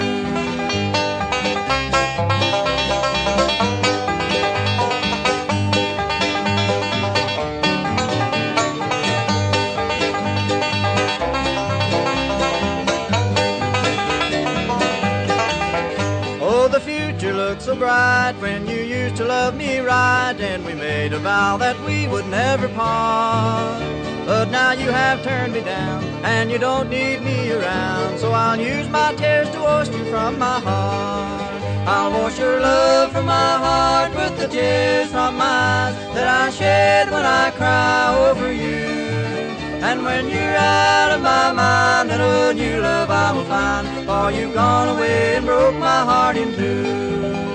Oh, 16.43 16.69
the 16.71 16.79
future 16.79 17.33
looks 17.33 17.65
so 17.65 17.75
bright 17.75 18.35
when 18.39 18.67
you 18.67 18.77
used 18.77 19.17
to 19.17 19.25
love 19.25 19.57
me 19.57 19.79
right, 19.79 20.37
and 20.39 20.63
we 20.67 20.75
made 20.75 21.15
a 21.15 21.19
vow 21.21 21.57
that 21.57 21.81
we 21.87 22.07
would 22.07 22.27
never 22.27 22.69
part. 22.69 24.14
But 24.27 24.51
now 24.51 24.73
you 24.73 24.91
have 24.91 25.23
turned 25.23 25.53
me 25.53 25.61
down, 25.61 26.03
and 26.25 26.51
you 26.51 26.59
don't 26.59 26.89
need 26.89 27.21
me 27.23 27.53
around, 27.53 28.19
so 28.19 28.33
I'll 28.33 28.59
use 28.59 28.89
my 28.89 29.13
tears 29.15 29.51
to 29.51 29.61
wash 29.61 29.89
you 29.89 30.05
from 30.07 30.39
my 30.39 30.61
heart. 30.61 31.63
I'll 31.87 32.11
wash 32.11 32.39
your 32.39 32.59
love 32.61 33.13
from 33.13 33.27
my 33.27 33.59
heart 33.67 34.15
with 34.15 34.39
the 34.39 34.49
tears 34.49 35.11
from 35.11 35.37
my 35.37 35.45
eyes 35.45 35.95
that 36.15 36.27
I 36.27 36.51
shed 36.51 37.11
when 37.11 37.27
I 37.27 37.51
cry 37.51 38.17
over 38.29 38.51
you. 38.51 39.05
And 39.85 40.03
when 40.03 40.31
you're 40.31 40.57
out 40.57 41.11
of 41.13 41.21
my 41.21 41.53
mind, 41.53 42.09
then 42.09 42.23
a 42.23 42.55
new 42.55 42.81
love 42.81 43.11
I 43.11 43.33
will 43.33 43.45
find. 43.45 43.87
For 44.07 44.31
you've 44.31 44.55
gone 44.55 44.97
away 44.97 45.37
and 45.37 45.45
broke 45.45 45.77
my 45.77 46.01
heart 46.11 46.39
in 46.39 46.55
two. 46.55 47.54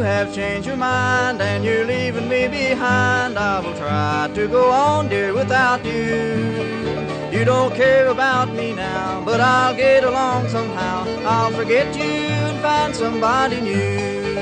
You 0.00 0.06
have 0.06 0.34
changed 0.34 0.66
your 0.66 0.78
mind 0.78 1.42
and 1.42 1.62
you're 1.62 1.84
leaving 1.84 2.26
me 2.26 2.48
behind, 2.48 3.38
I 3.38 3.60
will 3.60 3.76
try 3.76 4.30
to 4.34 4.48
go 4.48 4.70
on, 4.70 5.10
dear, 5.10 5.34
without 5.34 5.84
you. 5.84 7.28
You 7.30 7.44
don't 7.44 7.74
care 7.74 8.08
about 8.08 8.48
me 8.54 8.72
now, 8.72 9.22
but 9.26 9.42
I'll 9.42 9.76
get 9.76 10.04
along 10.04 10.48
somehow. 10.48 11.04
I'll 11.26 11.52
forget 11.52 11.94
you 11.94 12.14
and 12.48 12.58
find 12.62 12.96
somebody 12.96 13.60
new. 13.60 14.38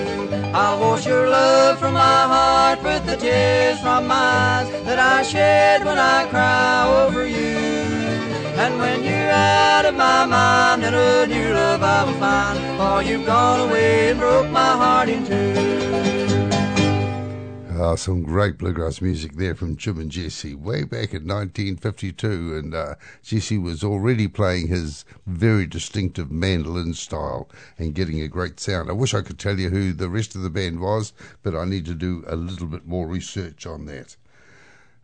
I'll 0.55 0.79
wash 0.79 1.05
your 1.07 1.29
love 1.29 1.81
from 1.81 1.95
my 1.95 2.23
heart 2.35 2.81
with 2.85 3.05
the 3.05 3.17
tears 3.17 3.81
from 3.81 4.07
my 4.07 4.15
eyes 4.15 4.71
that 4.85 5.01
I 5.01 5.25
shed 5.25 5.85
when 5.85 5.99
I 5.99 6.27
cry 6.27 6.87
over 7.03 7.27
you. 7.27 8.08
And 8.59 8.77
when 8.77 9.05
you're 9.05 9.31
out 9.31 9.85
of 9.87 9.95
my 9.95 10.27
mind, 10.27 10.83
new 10.83 11.55
love 11.55 11.81
I 11.81 12.03
will 12.03 12.13
find. 12.15 12.59
For 12.77 13.09
you've 13.09 13.25
gone 13.25 13.69
away 13.69 14.11
and 14.11 14.19
broke 14.19 14.51
my 14.51 14.73
heart 14.73 15.09
in 15.09 15.25
two. 15.25 15.79
Uh, 17.81 17.95
some 17.95 18.25
great 18.25 18.59
bluegrass 18.59 19.01
music 19.01 19.35
there 19.35 19.55
from 19.55 19.77
Jim 19.77 20.01
and 20.01 20.11
Jesse 20.11 20.57
way 20.57 20.83
back 20.83 21.15
in 21.15 21.29
1952. 21.29 22.57
And 22.57 22.75
uh, 22.75 22.97
Jesse 23.23 23.59
was 23.59 23.85
already 23.85 24.27
playing 24.27 24.67
his 24.67 25.05
very 25.25 25.65
distinctive 25.65 26.33
mandolin 26.33 26.95
style 26.95 27.49
and 27.79 27.95
getting 27.95 28.21
a 28.21 28.27
great 28.27 28.59
sound. 28.59 28.91
I 28.91 28.95
wish 28.95 29.15
I 29.15 29.23
could 29.23 29.39
tell 29.39 29.61
you 29.61 29.71
who 29.71 29.93
the 29.93 30.09
rest 30.09 30.35
of 30.35 30.43
the 30.43 30.51
band 30.51 30.81
was, 30.81 31.13
but 31.45 31.55
I 31.55 31.65
need 31.65 31.87
to 31.87 31.95
do 31.95 32.25
a 32.27 32.35
little 32.35 32.67
bit 32.67 32.89
more 32.89 33.07
research 33.07 33.65
on 33.67 33.87
that. 33.87 34.17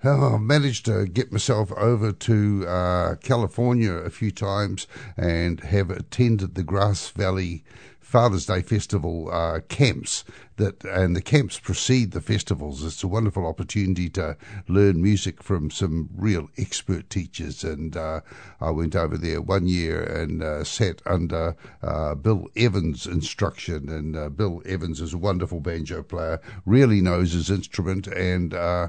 I 0.06 0.36
managed 0.36 0.84
to 0.84 1.06
get 1.06 1.32
myself 1.32 1.72
over 1.72 2.12
to 2.12 2.66
uh, 2.66 3.14
California 3.16 3.92
a 3.92 4.10
few 4.10 4.30
times 4.30 4.86
and 5.16 5.60
have 5.60 5.88
attended 5.90 6.54
the 6.54 6.62
Grass 6.62 7.08
Valley 7.08 7.64
Father's 8.00 8.44
Day 8.44 8.60
Festival 8.60 9.30
uh, 9.32 9.60
camps 9.68 10.24
that, 10.56 10.84
and 10.84 11.16
the 11.16 11.22
camps 11.22 11.58
precede 11.58 12.10
the 12.10 12.20
festivals. 12.20 12.84
It's 12.84 13.02
a 13.02 13.08
wonderful 13.08 13.46
opportunity 13.46 14.10
to 14.10 14.36
learn 14.68 15.02
music 15.02 15.42
from 15.42 15.70
some 15.70 16.10
real 16.14 16.48
expert 16.58 17.08
teachers. 17.08 17.64
And 17.64 17.96
uh, 17.96 18.20
I 18.60 18.70
went 18.70 18.94
over 18.94 19.16
there 19.16 19.40
one 19.40 19.66
year 19.66 20.02
and 20.02 20.42
uh, 20.42 20.64
sat 20.64 21.00
under 21.06 21.56
uh, 21.82 22.14
Bill 22.14 22.46
Evans' 22.54 23.06
instruction. 23.06 23.88
And 23.88 24.16
uh, 24.16 24.28
Bill 24.28 24.62
Evans 24.66 25.00
is 25.00 25.14
a 25.14 25.18
wonderful 25.18 25.60
banjo 25.60 26.02
player, 26.02 26.40
really 26.66 27.00
knows 27.00 27.32
his 27.32 27.50
instrument, 27.50 28.06
and 28.06 28.52
uh, 28.52 28.88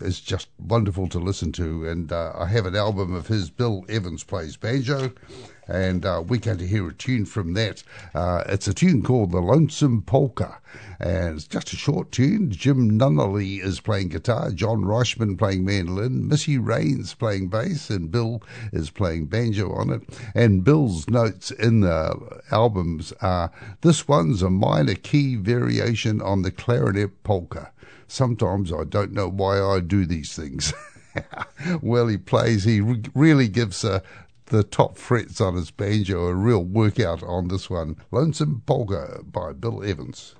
is 0.00 0.20
just 0.20 0.48
wonderful 0.58 1.08
to 1.08 1.18
listen 1.18 1.52
to. 1.52 1.88
And 1.88 2.12
uh, 2.12 2.32
I 2.36 2.46
have 2.46 2.66
an 2.66 2.76
album 2.76 3.14
of 3.14 3.26
his. 3.26 3.50
Bill 3.50 3.84
Evans 3.88 4.24
plays 4.24 4.56
banjo, 4.56 5.12
and 5.68 6.04
uh, 6.04 6.22
we're 6.26 6.40
going 6.40 6.58
to 6.58 6.66
hear 6.66 6.88
a 6.88 6.94
tune 6.94 7.24
from 7.24 7.54
that. 7.54 7.82
Uh, 8.14 8.42
it's 8.46 8.66
a 8.66 8.74
tune 8.74 9.02
called 9.02 9.30
The 9.30 9.40
Lonesome 9.40 10.02
Polka, 10.02 10.58
and 10.98 11.36
it's 11.36 11.46
just 11.46 11.72
a 11.72 11.76
short 11.76 12.10
tune. 12.10 12.50
Jim 12.50 12.98
Nunnally 12.98 13.62
is 13.62 13.80
playing 13.80 14.08
guitar, 14.08 14.50
John 14.50 14.82
Reischman 14.82 15.38
playing 15.38 15.64
mandolin, 15.64 16.28
Missy 16.28 16.58
Raines 16.58 17.14
playing 17.14 17.48
bass, 17.48 17.90
and 17.90 18.10
Bill 18.10 18.42
is 18.72 18.90
playing 18.90 19.26
banjo 19.26 19.72
on 19.72 19.90
it. 19.90 20.02
And 20.34 20.64
Bill's 20.64 21.08
notes 21.08 21.50
in 21.50 21.80
the 21.80 22.40
albums 22.50 23.12
are 23.20 23.50
this 23.82 24.08
one's 24.08 24.42
a 24.42 24.50
minor 24.50 24.94
key 24.94 25.36
variation 25.36 26.20
on 26.20 26.42
the 26.42 26.50
clarinet 26.50 27.22
polka. 27.22 27.70
Sometimes 28.08 28.72
I 28.72 28.84
don't 28.84 29.12
know 29.12 29.28
why 29.28 29.60
I 29.60 29.80
do 29.80 30.06
these 30.06 30.34
things. 30.34 30.72
well, 31.82 32.08
he 32.08 32.16
plays, 32.16 32.64
he 32.64 32.80
re- 32.80 33.02
really 33.14 33.48
gives 33.48 33.84
uh, 33.84 34.00
the 34.46 34.62
top 34.62 34.98
frets 34.98 35.40
on 35.40 35.54
his 35.54 35.70
banjo 35.70 36.26
a 36.26 36.34
real 36.34 36.62
workout 36.62 37.22
on 37.22 37.48
this 37.48 37.70
one. 37.70 37.96
Lonesome 38.10 38.62
Polka 38.66 39.20
by 39.24 39.52
Bill 39.52 39.82
Evans. 39.82 40.34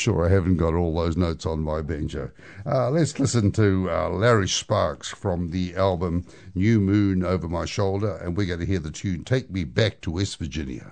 Sure 0.00 0.26
I 0.26 0.30
haven't 0.30 0.56
got 0.56 0.74
all 0.74 0.94
those 0.94 1.16
notes 1.16 1.44
on 1.44 1.60
my 1.60 1.82
banjo. 1.82 2.30
Uh, 2.64 2.90
let's 2.90 3.18
listen 3.20 3.52
to 3.52 3.90
uh, 3.90 4.08
Larry 4.08 4.48
Sparks 4.48 5.08
from 5.08 5.50
the 5.50 5.76
album 5.76 6.26
New 6.54 6.80
Moon 6.80 7.22
Over 7.22 7.48
My 7.48 7.66
Shoulder, 7.66 8.16
and 8.16 8.36
we're 8.36 8.46
going 8.46 8.60
to 8.60 8.66
hear 8.66 8.78
the 8.78 8.90
tune 8.90 9.24
Take 9.24 9.50
Me 9.50 9.64
Back 9.64 10.00
to 10.00 10.10
West 10.10 10.38
Virginia. 10.38 10.90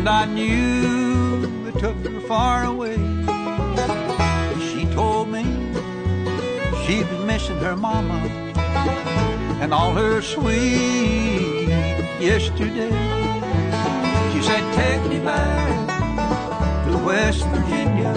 And 0.00 0.08
I 0.08 0.24
knew 0.24 1.68
it 1.68 1.78
took 1.78 1.94
her 2.06 2.20
far 2.20 2.64
away. 2.64 2.96
She 4.72 4.86
told 4.94 5.28
me 5.28 5.44
she 6.86 7.04
was 7.04 7.26
missing 7.26 7.58
her 7.58 7.76
mama 7.76 8.14
and 9.60 9.74
all 9.74 9.92
her 9.92 10.22
sweet 10.22 11.68
yesterday. 12.18 12.88
She 14.32 14.40
said, 14.40 14.64
Take 14.72 15.10
me 15.10 15.18
back 15.22 16.86
to 16.86 16.96
West 17.04 17.44
Virginia. 17.48 18.14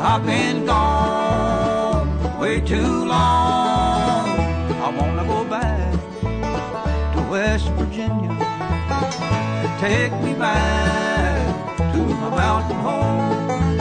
I've 0.00 0.24
been 0.24 0.64
gone 0.64 2.40
way 2.40 2.62
too 2.62 3.04
long. 3.04 4.40
I 4.86 4.88
wanna 4.98 5.26
go 5.26 5.44
back 5.44 5.92
to 7.14 7.30
West 7.30 7.68
Virginia. 7.72 8.49
Take 9.80 10.12
me 10.20 10.34
back 10.34 11.78
to 11.94 11.98
my 11.98 12.28
mountain 12.28 12.76
home. 12.76 13.80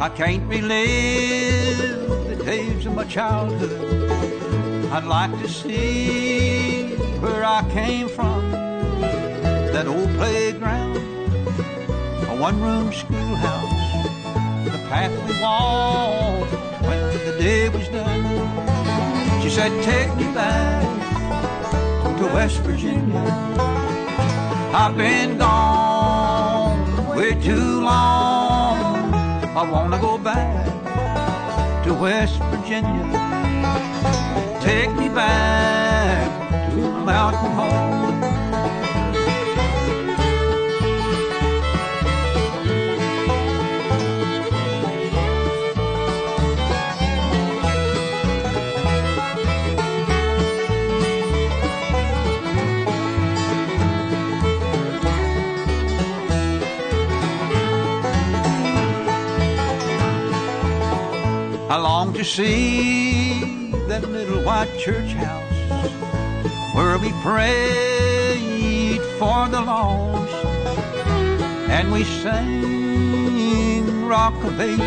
I 0.00 0.08
can't 0.16 0.48
relive 0.48 1.69
days 2.50 2.84
of 2.84 2.96
my 2.96 3.04
childhood. 3.04 4.10
I'd 4.90 5.04
like 5.04 5.30
to 5.40 5.48
see 5.48 6.96
where 7.22 7.44
I 7.44 7.60
came 7.70 8.08
from. 8.08 8.50
That 9.74 9.86
old 9.86 10.10
playground, 10.18 10.96
a 12.32 12.34
one 12.48 12.60
room 12.60 12.92
schoolhouse, 12.92 13.90
the 14.64 14.80
path 14.90 15.14
we 15.28 15.34
walked 15.40 16.52
when 16.86 17.00
the 17.28 17.34
day 17.38 17.68
was 17.68 17.86
done. 17.88 18.22
She 19.42 19.48
said, 19.48 19.70
Take 19.84 20.10
me 20.16 20.26
back 20.34 20.82
to 22.18 22.24
West 22.34 22.58
Virginia. 22.66 23.26
I've 24.74 24.96
been 24.96 25.38
gone 25.38 27.16
way 27.16 27.32
too 27.40 27.80
long. 27.80 29.14
I 29.60 29.62
wanna 29.70 30.00
go 30.00 30.18
back 30.18 30.59
to 31.90 31.94
West 31.94 32.38
Virginia. 32.52 33.04
Take 34.60 34.92
me 34.92 35.08
back 35.08 36.70
to 36.70 36.76
my 36.76 37.04
mountain 37.04 37.50
home. 37.50 38.49
You 62.16 62.24
see 62.24 63.70
that 63.88 64.08
little 64.08 64.42
white 64.42 64.70
church 64.78 65.12
house 65.12 66.74
where 66.74 66.98
we 66.98 67.12
prayed 67.22 69.00
for 69.18 69.48
the 69.48 69.60
lost 69.60 70.32
and 71.70 71.92
we 71.92 72.04
sang 72.04 74.06
Rock 74.06 74.34
of 74.44 74.60
Ages? 74.60 74.78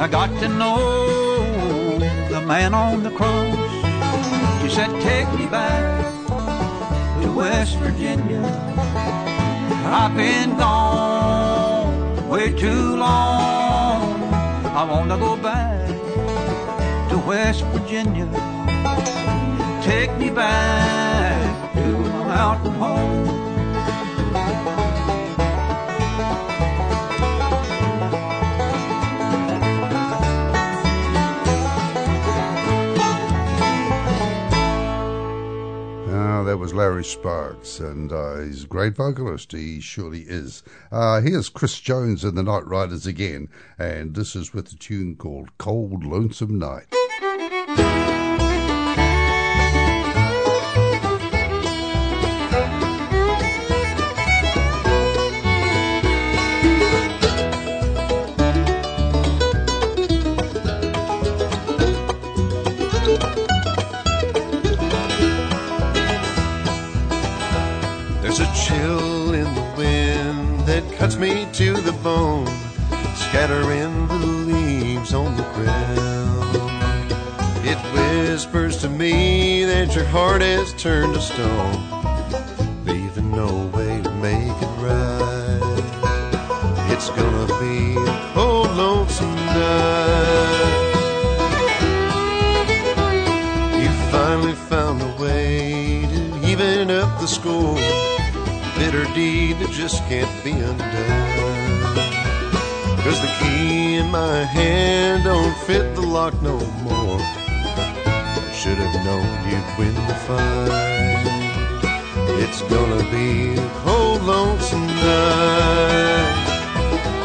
I 0.00 0.08
got 0.10 0.30
to 0.40 0.48
know 0.48 1.98
the 2.28 2.40
man 2.40 2.74
on 2.74 3.02
the 3.02 3.10
cross. 3.10 4.62
He 4.62 4.68
said, 4.68 4.90
Take 5.02 5.32
me 5.38 5.46
back 5.46 6.04
to 7.22 7.32
West 7.32 7.76
Virginia. 7.76 8.42
I've 9.86 10.16
been 10.16 10.56
gone 10.56 12.28
way 12.28 12.52
too 12.52 12.96
long. 12.96 13.61
I 14.74 14.84
want 14.84 15.10
to 15.10 15.18
go 15.18 15.36
back 15.36 15.86
to 17.10 17.18
West 17.18 17.62
Virginia. 17.66 18.24
Take 19.82 20.16
me 20.16 20.30
back 20.30 21.74
to 21.74 21.88
my 21.88 22.24
mountain 22.24 22.72
home. 22.72 23.41
Larry 36.72 37.04
Sparks, 37.04 37.80
and 37.80 38.12
uh, 38.12 38.38
he's 38.38 38.64
a 38.64 38.66
great 38.66 38.96
vocalist. 38.96 39.52
He 39.52 39.80
surely 39.80 40.22
is. 40.22 40.62
Uh, 40.90 41.20
here's 41.20 41.48
Chris 41.48 41.78
Jones 41.78 42.24
and 42.24 42.36
the 42.36 42.42
Night 42.42 42.64
Drivers 42.64 43.06
again, 43.06 43.48
and 43.78 44.14
this 44.14 44.34
is 44.34 44.54
with 44.54 44.72
a 44.72 44.76
tune 44.76 45.16
called 45.16 45.56
Cold 45.58 46.04
Lonesome 46.04 46.58
Night. 46.58 46.86
Your 79.94 80.04
heart 80.06 80.40
has 80.40 80.72
turned 80.74 81.12
to 81.12 81.20
stone, 81.20 81.74
leaving 82.86 83.30
no 83.30 83.66
way 83.76 84.00
to 84.00 84.10
make 84.12 84.56
it 84.66 84.74
right. 84.80 85.60
It's 86.90 87.10
gonna 87.10 87.46
be 87.60 87.96
a 87.96 88.30
cold, 88.32 88.70
lonesome 88.70 89.34
night. 89.34 90.92
You 93.82 93.90
finally 94.10 94.54
found 94.54 95.02
a 95.02 95.22
way 95.22 96.06
to 96.06 96.48
even 96.48 96.90
up 96.90 97.20
the 97.20 97.26
score. 97.26 97.76
Bitter 98.78 99.04
deed 99.12 99.58
that 99.58 99.70
just 99.70 99.98
can't 100.08 100.32
be 100.42 100.52
undone. 100.52 101.82
Cause 103.04 103.20
the 103.20 103.32
key 103.40 103.96
in 103.96 104.10
my 104.10 104.44
hand 104.44 105.24
don't 105.24 105.56
fit 105.66 105.94
the 105.94 106.00
lock 106.00 106.40
no 106.40 106.58
more. 106.82 107.41
I 108.62 108.64
should 108.64 108.78
have 108.78 109.04
known 109.04 109.26
you'd 109.50 109.70
win 109.76 109.94
the 110.06 110.14
fight. 110.14 111.74
It's 112.38 112.62
gonna 112.62 113.02
be 113.10 113.56
a 113.58 113.68
cold, 113.82 114.22
lonesome 114.22 114.86
night. 114.86 116.46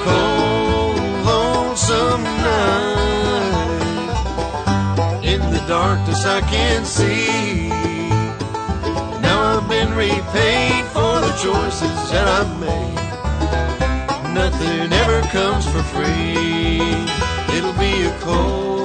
Cold, 0.03 0.97
lonesome 1.29 2.23
night. 2.23 3.83
In 5.23 5.41
the 5.51 5.61
darkness 5.67 6.25
I 6.25 6.41
can't 6.41 6.87
see. 6.87 7.69
Now 9.21 9.59
I've 9.59 9.67
been 9.69 9.93
repaid 9.93 10.85
for 10.85 11.21
the 11.21 11.33
choices 11.37 12.09
that 12.13 12.27
I've 12.27 12.59
made. 12.59 12.95
Nothing 14.33 14.91
ever 14.91 15.21
comes 15.29 15.67
for 15.67 15.83
free. 15.93 16.81
It'll 17.55 17.77
be 17.77 18.07
a 18.07 18.11
cold, 18.21 18.76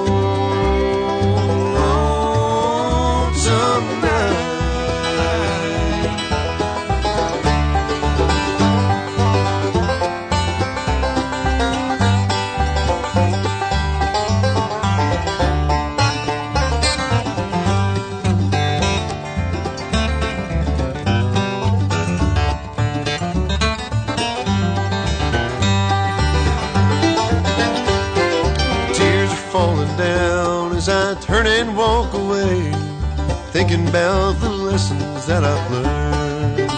thinking 33.73 33.89
about 33.89 34.33
the 34.39 34.49
lessons 34.49 35.25
that 35.25 35.43
I've 35.43 35.71
learned. 35.71 36.71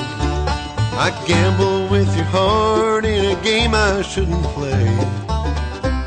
I 0.98 1.10
gamble 1.28 1.88
with 1.90 2.16
your 2.16 2.26
heart 2.26 3.06
in 3.06 3.38
a 3.38 3.44
game 3.44 3.74
I 3.74 4.02
shouldn't 4.02 4.44
play. 4.56 4.86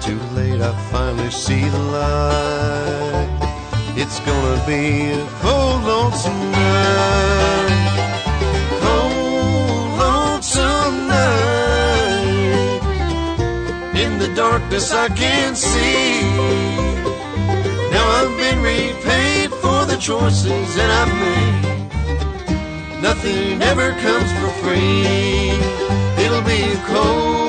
Too 0.00 0.20
late, 0.34 0.60
I 0.60 0.72
finally 0.90 1.30
see 1.30 1.68
the 1.68 1.78
light. 1.78 3.28
It's 3.96 4.20
gonna 4.20 4.64
be 4.66 5.10
a 5.10 5.26
cold, 5.42 5.84
lonesome 5.84 6.50
night. 6.52 7.74
Cold, 8.82 9.98
lonesome 10.04 11.08
night. 11.08 12.80
In 13.94 14.18
the 14.18 14.28
darkness 14.34 14.92
I 14.92 15.08
can't 15.08 15.56
see. 15.56 16.22
Now 17.92 18.06
I've 18.18 18.36
been 18.38 18.62
repaid 18.62 19.27
choices 20.00 20.76
that 20.76 20.90
I've 21.00 21.12
made. 21.24 23.02
Nothing 23.02 23.60
ever 23.62 23.90
comes 23.98 24.30
for 24.38 24.48
free. 24.62 25.50
It'll 26.24 26.42
be 26.42 26.62
a 26.62 26.76
cold, 26.86 27.47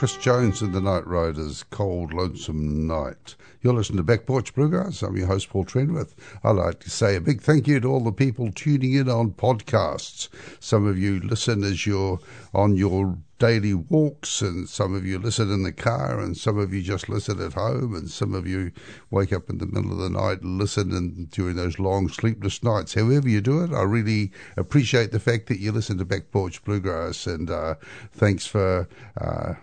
Chris 0.00 0.16
Jones 0.16 0.62
and 0.62 0.72
the 0.72 0.80
Night 0.80 1.04
Drivers, 1.04 1.62
Cold 1.64 2.14
Lonesome 2.14 2.86
Night. 2.86 3.34
You're 3.60 3.74
listening 3.74 3.98
to 3.98 4.02
Back 4.02 4.24
Porch 4.24 4.54
Bluegrass. 4.54 5.02
I'm 5.02 5.18
your 5.18 5.26
host, 5.26 5.50
Paul 5.50 5.66
Trenwith. 5.66 6.14
I'd 6.42 6.52
like 6.52 6.80
to 6.80 6.88
say 6.88 7.16
a 7.16 7.20
big 7.20 7.42
thank 7.42 7.68
you 7.68 7.80
to 7.80 7.88
all 7.88 8.00
the 8.00 8.10
people 8.10 8.50
tuning 8.50 8.94
in 8.94 9.10
on 9.10 9.32
podcasts. 9.32 10.30
Some 10.58 10.86
of 10.86 10.98
you 10.98 11.20
listen 11.20 11.62
as 11.64 11.84
you're 11.84 12.18
on 12.54 12.76
your 12.76 13.18
daily 13.38 13.74
walks, 13.74 14.40
and 14.40 14.70
some 14.70 14.94
of 14.94 15.04
you 15.04 15.18
listen 15.18 15.52
in 15.52 15.64
the 15.64 15.70
car, 15.72 16.18
and 16.18 16.34
some 16.34 16.58
of 16.58 16.72
you 16.72 16.80
just 16.80 17.10
listen 17.10 17.38
at 17.38 17.52
home, 17.52 17.94
and 17.94 18.08
some 18.08 18.32
of 18.32 18.46
you 18.46 18.72
wake 19.10 19.34
up 19.34 19.50
in 19.50 19.58
the 19.58 19.66
middle 19.66 19.92
of 19.92 19.98
the 19.98 20.08
night 20.08 20.40
and 20.40 20.56
listen 20.56 20.92
and 20.92 21.30
during 21.30 21.56
those 21.56 21.78
long 21.78 22.08
sleepless 22.08 22.62
nights. 22.62 22.94
However 22.94 23.28
you 23.28 23.42
do 23.42 23.62
it, 23.62 23.70
I 23.74 23.82
really 23.82 24.32
appreciate 24.56 25.12
the 25.12 25.20
fact 25.20 25.48
that 25.48 25.60
you 25.60 25.72
listen 25.72 25.98
to 25.98 26.06
Back 26.06 26.30
Porch 26.30 26.64
Bluegrass, 26.64 27.26
and 27.26 27.50
uh, 27.50 27.74
thanks 28.14 28.46
for. 28.46 28.88
Uh, 29.20 29.56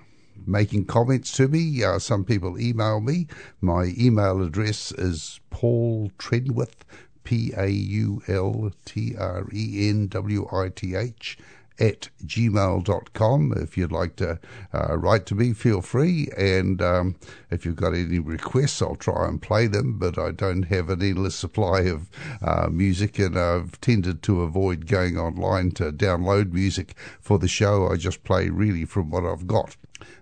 making 0.47 0.85
comments 0.85 1.31
to 1.33 1.47
me. 1.47 1.83
Uh, 1.83 1.99
some 1.99 2.23
people 2.23 2.59
email 2.59 2.99
me. 3.01 3.27
My 3.61 3.93
email 3.97 4.41
address 4.41 4.91
is 4.91 5.39
Paul 5.49 6.11
Trenwith, 6.17 6.83
P 7.23 7.53
A 7.57 7.67
U 7.67 8.21
L 8.27 8.71
T 8.85 9.15
R 9.17 9.47
E 9.53 9.89
N 9.89 10.07
W 10.07 10.47
I 10.51 10.69
T 10.69 10.95
H, 10.95 11.37
at 11.79 12.09
gmail.com. 12.25 13.53
If 13.55 13.77
you'd 13.77 13.91
like 13.91 14.15
to 14.17 14.39
uh, 14.73 14.97
write 14.97 15.25
to 15.27 15.35
me, 15.35 15.53
feel 15.53 15.81
free. 15.81 16.29
And 16.37 16.81
um, 16.81 17.15
if 17.51 17.65
you've 17.65 17.75
got 17.75 17.93
any 17.93 18.19
requests, 18.19 18.81
I'll 18.81 18.95
try 18.95 19.27
and 19.27 19.41
play 19.41 19.67
them, 19.67 19.99
but 19.99 20.17
I 20.17 20.31
don't 20.31 20.63
have 20.63 20.89
an 20.89 21.01
endless 21.01 21.35
supply 21.35 21.81
of 21.81 22.09
uh, 22.41 22.67
music, 22.71 23.19
and 23.19 23.37
I've 23.37 23.79
tended 23.81 24.23
to 24.23 24.41
avoid 24.41 24.87
going 24.87 25.17
online 25.17 25.71
to 25.71 25.91
download 25.91 26.51
music 26.51 26.95
for 27.19 27.37
the 27.37 27.47
show. 27.47 27.87
I 27.87 27.97
just 27.97 28.23
play 28.23 28.49
really 28.49 28.85
from 28.85 29.09
what 29.09 29.25
I've 29.25 29.47
got. 29.47 29.75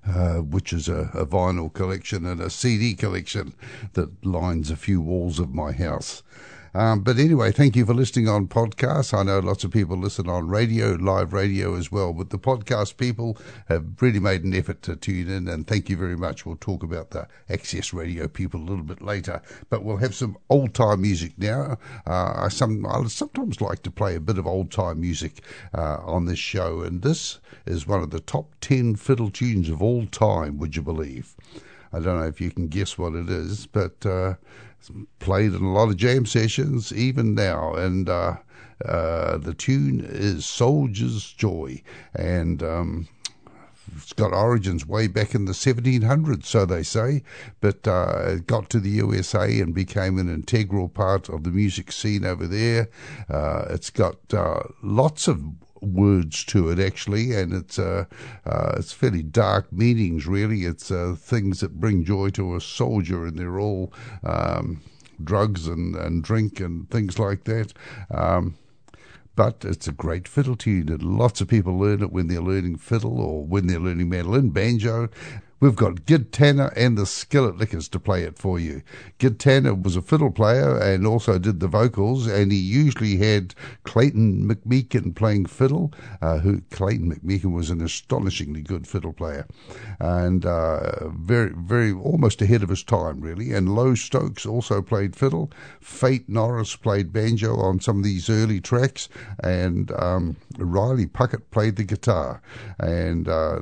Uh, 0.07 0.35
which 0.35 0.71
is 0.71 0.87
a, 0.87 1.09
a 1.15 1.25
vinyl 1.25 1.73
collection 1.73 2.25
and 2.27 2.39
a 2.39 2.49
CD 2.49 2.93
collection 2.93 3.55
that 3.93 4.23
lines 4.23 4.69
a 4.69 4.75
few 4.75 5.01
walls 5.01 5.39
of 5.39 5.53
my 5.53 5.71
house. 5.71 6.21
Um, 6.75 7.03
but 7.03 7.17
anyway, 7.17 7.53
thank 7.53 7.77
you 7.77 7.85
for 7.85 7.93
listening 7.93 8.27
on 8.27 8.47
podcasts. 8.49 9.17
I 9.17 9.23
know 9.23 9.39
lots 9.39 9.63
of 9.63 9.71
people 9.71 9.95
listen 9.95 10.27
on 10.27 10.49
radio, 10.49 10.91
live 10.95 11.31
radio 11.31 11.73
as 11.75 11.89
well, 11.89 12.11
but 12.11 12.31
the 12.31 12.37
podcast 12.37 12.97
people 12.97 13.37
have 13.69 13.85
really 14.01 14.19
made 14.19 14.43
an 14.43 14.53
effort 14.53 14.81
to 14.81 14.97
tune 14.97 15.29
in, 15.29 15.47
and 15.47 15.65
thank 15.65 15.89
you 15.89 15.95
very 15.95 16.17
much. 16.17 16.45
We'll 16.45 16.57
talk 16.57 16.83
about 16.83 17.11
the 17.11 17.29
access 17.49 17.93
radio 17.93 18.27
people 18.27 18.59
a 18.59 18.67
little 18.67 18.83
bit 18.83 19.01
later, 19.01 19.41
but 19.69 19.85
we'll 19.85 19.95
have 19.97 20.13
some 20.13 20.37
old 20.49 20.73
time 20.73 21.01
music 21.01 21.37
now. 21.37 21.77
Uh, 22.05 22.33
I, 22.35 22.49
some, 22.49 22.85
I 22.85 23.01
sometimes 23.05 23.61
like 23.61 23.81
to 23.83 23.89
play 23.91 24.15
a 24.15 24.19
bit 24.19 24.37
of 24.37 24.45
old 24.45 24.69
time 24.69 24.99
music 24.99 25.43
uh, 25.73 25.99
on 26.03 26.25
this 26.25 26.39
show, 26.39 26.81
and 26.81 27.03
this 27.03 27.39
is 27.65 27.87
one 27.87 28.03
of 28.03 28.09
the 28.09 28.19
top 28.19 28.53
10 28.59 28.97
fiddle 28.97 29.29
tunes 29.29 29.69
of 29.69 29.81
all 29.81 30.07
time, 30.07 30.57
would 30.57 30.75
you 30.75 30.81
believe? 30.81 31.37
I 31.95 31.99
don't 31.99 32.19
know 32.19 32.27
if 32.27 32.41
you 32.41 32.51
can 32.51 32.67
guess 32.67 32.97
what 32.97 33.13
it 33.13 33.29
is, 33.29 33.67
but 33.67 34.05
uh, 34.05 34.33
it's 34.77 34.91
played 35.19 35.53
in 35.53 35.63
a 35.63 35.71
lot 35.71 35.87
of 35.87 35.95
jam 35.95 36.25
sessions 36.25 36.91
even 36.91 37.35
now, 37.35 37.73
and 37.73 38.09
uh, 38.09 38.35
uh, 38.83 39.37
the 39.37 39.53
tune 39.53 40.01
is 40.03 40.45
Soldier's 40.45 41.31
Joy, 41.31 41.81
and 42.13 42.61
um, 42.61 43.07
it's 43.95 44.11
got 44.11 44.33
origins 44.33 44.85
way 44.85 45.07
back 45.07 45.33
in 45.33 45.45
the 45.45 45.53
1700s, 45.53 46.45
so 46.45 46.65
they 46.65 46.83
say, 46.83 47.23
but 47.61 47.87
uh, 47.87 48.23
it 48.27 48.47
got 48.47 48.69
to 48.71 48.81
the 48.81 48.89
USA 48.89 49.61
and 49.61 49.73
became 49.73 50.17
an 50.17 50.27
integral 50.27 50.89
part 50.89 51.29
of 51.29 51.45
the 51.45 51.51
music 51.51 51.93
scene 51.93 52.25
over 52.25 52.45
there. 52.45 52.89
Uh, 53.29 53.67
it's 53.69 53.89
got 53.89 54.17
uh, 54.33 54.63
lots 54.83 55.29
of 55.29 55.41
words 55.85 56.43
to 56.45 56.69
it 56.69 56.79
actually, 56.79 57.33
and 57.33 57.53
it's 57.53 57.79
uh, 57.79 58.05
uh, 58.45 58.75
it's 58.77 58.91
fairly 58.91 59.23
dark 59.23 59.71
meanings 59.71 60.27
really. 60.27 60.65
It's 60.65 60.91
uh, 60.91 61.15
things 61.17 61.59
that 61.59 61.79
bring 61.79 62.03
joy 62.03 62.29
to 62.31 62.55
a 62.55 62.61
soldier, 62.61 63.25
and 63.25 63.37
they're 63.37 63.59
all 63.59 63.93
um, 64.23 64.81
drugs 65.23 65.67
and, 65.67 65.95
and 65.95 66.23
drink 66.23 66.59
and 66.59 66.89
things 66.89 67.19
like 67.19 67.43
that. 67.45 67.73
Um, 68.11 68.55
but 69.35 69.65
it's 69.65 69.87
a 69.87 69.91
great 69.91 70.27
fiddle 70.27 70.55
tune, 70.55 70.89
and 70.89 71.03
lots 71.03 71.41
of 71.41 71.49
people 71.49 71.77
learn 71.77 72.01
it 72.01 72.11
when 72.11 72.27
they're 72.27 72.41
learning 72.41 72.77
fiddle 72.77 73.19
or 73.19 73.45
when 73.45 73.67
they're 73.67 73.79
learning 73.79 74.09
mandolin, 74.09 74.49
banjo. 74.49 75.09
We've 75.61 75.75
got 75.75 76.05
Gid 76.05 76.33
Tanner 76.33 76.73
and 76.75 76.97
the 76.97 77.05
Skillet 77.05 77.57
Lickers 77.57 77.87
to 77.89 77.99
play 77.99 78.23
it 78.23 78.37
for 78.37 78.59
you. 78.59 78.81
Gid 79.19 79.39
Tanner 79.39 79.73
was 79.73 79.95
a 79.95 80.01
fiddle 80.01 80.31
player 80.31 80.77
and 80.77 81.07
also 81.07 81.39
did 81.39 81.61
the 81.61 81.67
vocals, 81.67 82.27
and 82.27 82.51
he 82.51 82.57
usually 82.57 83.17
had 83.17 83.55
Clayton 83.83 84.49
McMichen 84.49 85.15
playing 85.15 85.45
fiddle. 85.45 85.93
Uh, 86.21 86.39
who 86.39 86.61
Clayton 86.71 87.13
McMichen 87.13 87.53
was 87.53 87.69
an 87.69 87.81
astonishingly 87.81 88.61
good 88.61 88.85
fiddle 88.85 89.13
player, 89.13 89.47
and 89.99 90.45
uh, 90.45 91.09
very, 91.09 91.53
very 91.55 91.91
almost 91.91 92.41
ahead 92.41 92.61
of 92.61 92.69
his 92.69 92.83
time, 92.83 93.21
really. 93.21 93.53
And 93.53 93.75
Lowe 93.75 93.95
Stokes 93.95 94.45
also 94.45 94.81
played 94.81 95.15
fiddle. 95.15 95.51
Fate 95.79 96.27
Norris 96.27 96.75
played 96.75 97.13
banjo 97.13 97.55
on 97.55 97.79
some 97.79 97.99
of 97.99 98.03
these 98.03 98.29
early 98.29 98.59
tracks, 98.59 99.07
and 99.41 99.91
um, 99.93 100.35
Riley 100.57 101.05
Puckett 101.05 101.49
played 101.51 101.77
the 101.77 101.83
guitar. 101.83 102.41
And 102.79 103.29
uh, 103.29 103.61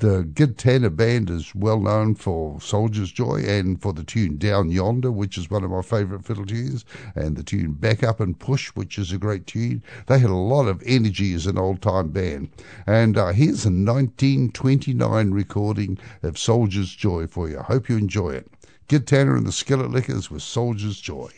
the 0.00 0.24
Gid 0.24 0.56
Tanner 0.56 0.88
Band 0.88 1.28
is 1.28 1.54
well 1.54 1.78
known 1.78 2.14
for 2.14 2.58
Soldier's 2.58 3.12
Joy 3.12 3.42
and 3.46 3.80
for 3.80 3.92
the 3.92 4.02
tune 4.02 4.38
Down 4.38 4.70
Yonder, 4.70 5.12
which 5.12 5.36
is 5.36 5.50
one 5.50 5.62
of 5.62 5.70
my 5.70 5.82
favourite 5.82 6.24
fiddle 6.24 6.46
tunes, 6.46 6.86
and 7.14 7.36
the 7.36 7.42
tune 7.42 7.72
Back 7.72 8.02
Up 8.02 8.18
and 8.18 8.38
Push, 8.38 8.68
which 8.68 8.98
is 8.98 9.12
a 9.12 9.18
great 9.18 9.46
tune. 9.46 9.82
They 10.06 10.18
had 10.18 10.30
a 10.30 10.34
lot 10.34 10.68
of 10.68 10.82
energy 10.86 11.34
as 11.34 11.46
an 11.46 11.58
old 11.58 11.82
time 11.82 12.08
band. 12.08 12.48
And 12.86 13.18
uh, 13.18 13.28
here's 13.28 13.66
a 13.66 13.68
1929 13.68 15.30
recording 15.32 15.98
of 16.22 16.38
Soldier's 16.38 16.94
Joy 16.94 17.26
for 17.26 17.50
you. 17.50 17.58
I 17.58 17.64
hope 17.64 17.90
you 17.90 17.98
enjoy 17.98 18.30
it. 18.30 18.50
Gid 18.88 19.06
Tanner 19.06 19.36
and 19.36 19.46
the 19.46 19.52
Skillet 19.52 19.90
Lickers 19.90 20.30
with 20.30 20.42
Soldier's 20.42 20.98
Joy. 20.98 21.30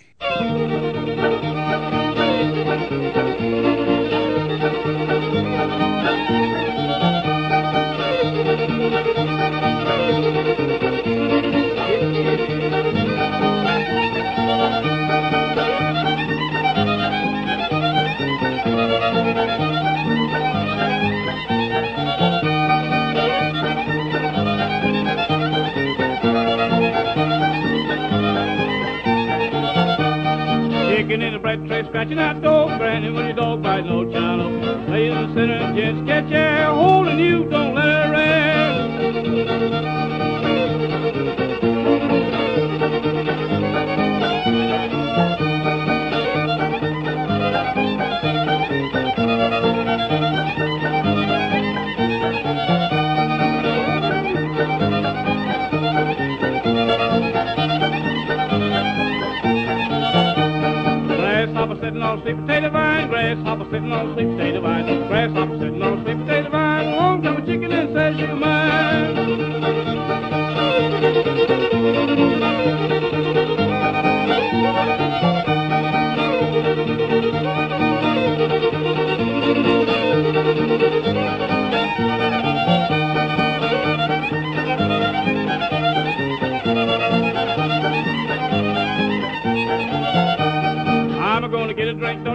In 31.52 31.68
tray, 31.68 31.84
scratching 31.86 32.16
that 32.16 32.40
dog, 32.40 32.78
branding 32.78 33.12
when 33.12 33.26
your 33.26 33.34
dog 33.34 33.62
bites 33.62 33.86
no 33.86 34.10
channel. 34.10 34.50
Lay 34.88 35.08
in 35.08 35.14
the 35.14 35.34
center 35.34 35.52
and 35.52 35.76
just 35.76 36.06
catch 36.06 36.32
air, 36.32 36.68
holding 36.68 37.18
you, 37.18 37.44
don't 37.44 37.74
let 37.74 38.06
it 38.06 38.10
rest. 38.10 38.42
On 62.12 62.20
sweet 62.20 62.36
potato 62.36 62.68
vine, 62.68 63.08
grasshopper 63.08 63.64
sitting 63.64 63.90
on 63.90 64.12
sweet 64.12 64.28
potato 64.36 64.60
vine, 64.60 65.08
grasshopper 65.08 65.58
sitting 65.58 65.82
on 65.82 66.04
sweet 66.04 66.18
potato 66.18 66.50
vine, 66.50 66.88
along 66.88 67.22
comes 67.22 67.38
a 67.38 67.46
chicken 67.46 67.72
and 67.72 67.94
says 67.94 68.18
you 68.18 68.26
mine. 68.36 69.52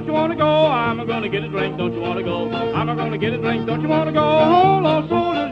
You 0.07 0.13
wanna 0.13 0.35
go? 0.37 0.67
I'm 0.67 1.05
gonna 1.05 1.27
get 1.27 1.43
a 1.43 1.49
drink, 1.49 1.77
don't 1.77 1.93
you 1.93 1.99
wanna 1.99 2.23
go? 2.23 2.49
I'm 2.49 2.87
gonna 2.95 3.17
get 3.17 3.33
a 3.33 3.37
drink, 3.37 3.67
don't 3.67 3.81
you 3.81 3.89
wanna 3.89 4.13
go? 4.13 4.23
On, 4.23 5.09
soldier's 5.09 5.46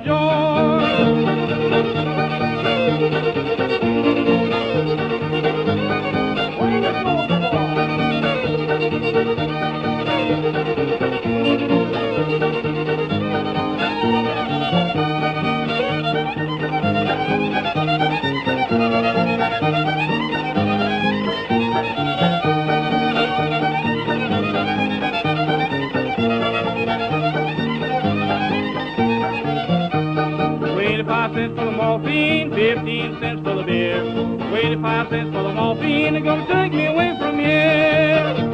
cents 31.35 31.59
for 31.59 31.65
the 31.65 31.71
morphine, 31.71 32.51
fifteen 32.51 33.19
cents 33.19 33.43
for 33.43 33.55
the 33.55 33.63
beer. 33.63 34.01
Twenty-five 34.49 35.09
cents 35.09 35.33
for 35.35 35.43
the 35.43 35.53
morphine, 35.53 36.13
they're 36.13 36.23
gonna 36.23 36.47
take 36.47 36.73
me 36.73 36.87
away 36.87 37.15
from 37.19 37.37
here. 37.37 38.44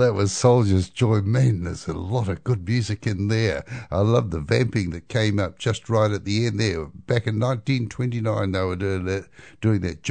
That 0.00 0.14
was 0.14 0.32
Soldier's 0.32 0.88
Joy. 0.90 1.20
Man, 1.20 1.64
there's 1.64 1.86
a 1.86 1.92
lot 1.92 2.28
of 2.28 2.42
good 2.42 2.66
music 2.66 3.06
in 3.06 3.28
there. 3.28 3.64
I 3.90 4.00
love 4.00 4.30
the 4.30 4.40
vamping 4.40 4.90
that 4.90 5.08
came 5.08 5.38
up 5.38 5.58
just 5.58 5.88
right 5.88 6.10
at 6.10 6.24
the 6.24 6.46
end 6.46 6.58
there. 6.58 6.86
Back 6.86 7.26
in 7.26 7.38
1929, 7.38 8.52
they 8.52 8.62
were 8.62 8.76
doing 8.76 9.04
that, 9.04 9.28
doing 9.60 9.80
that 9.82 10.02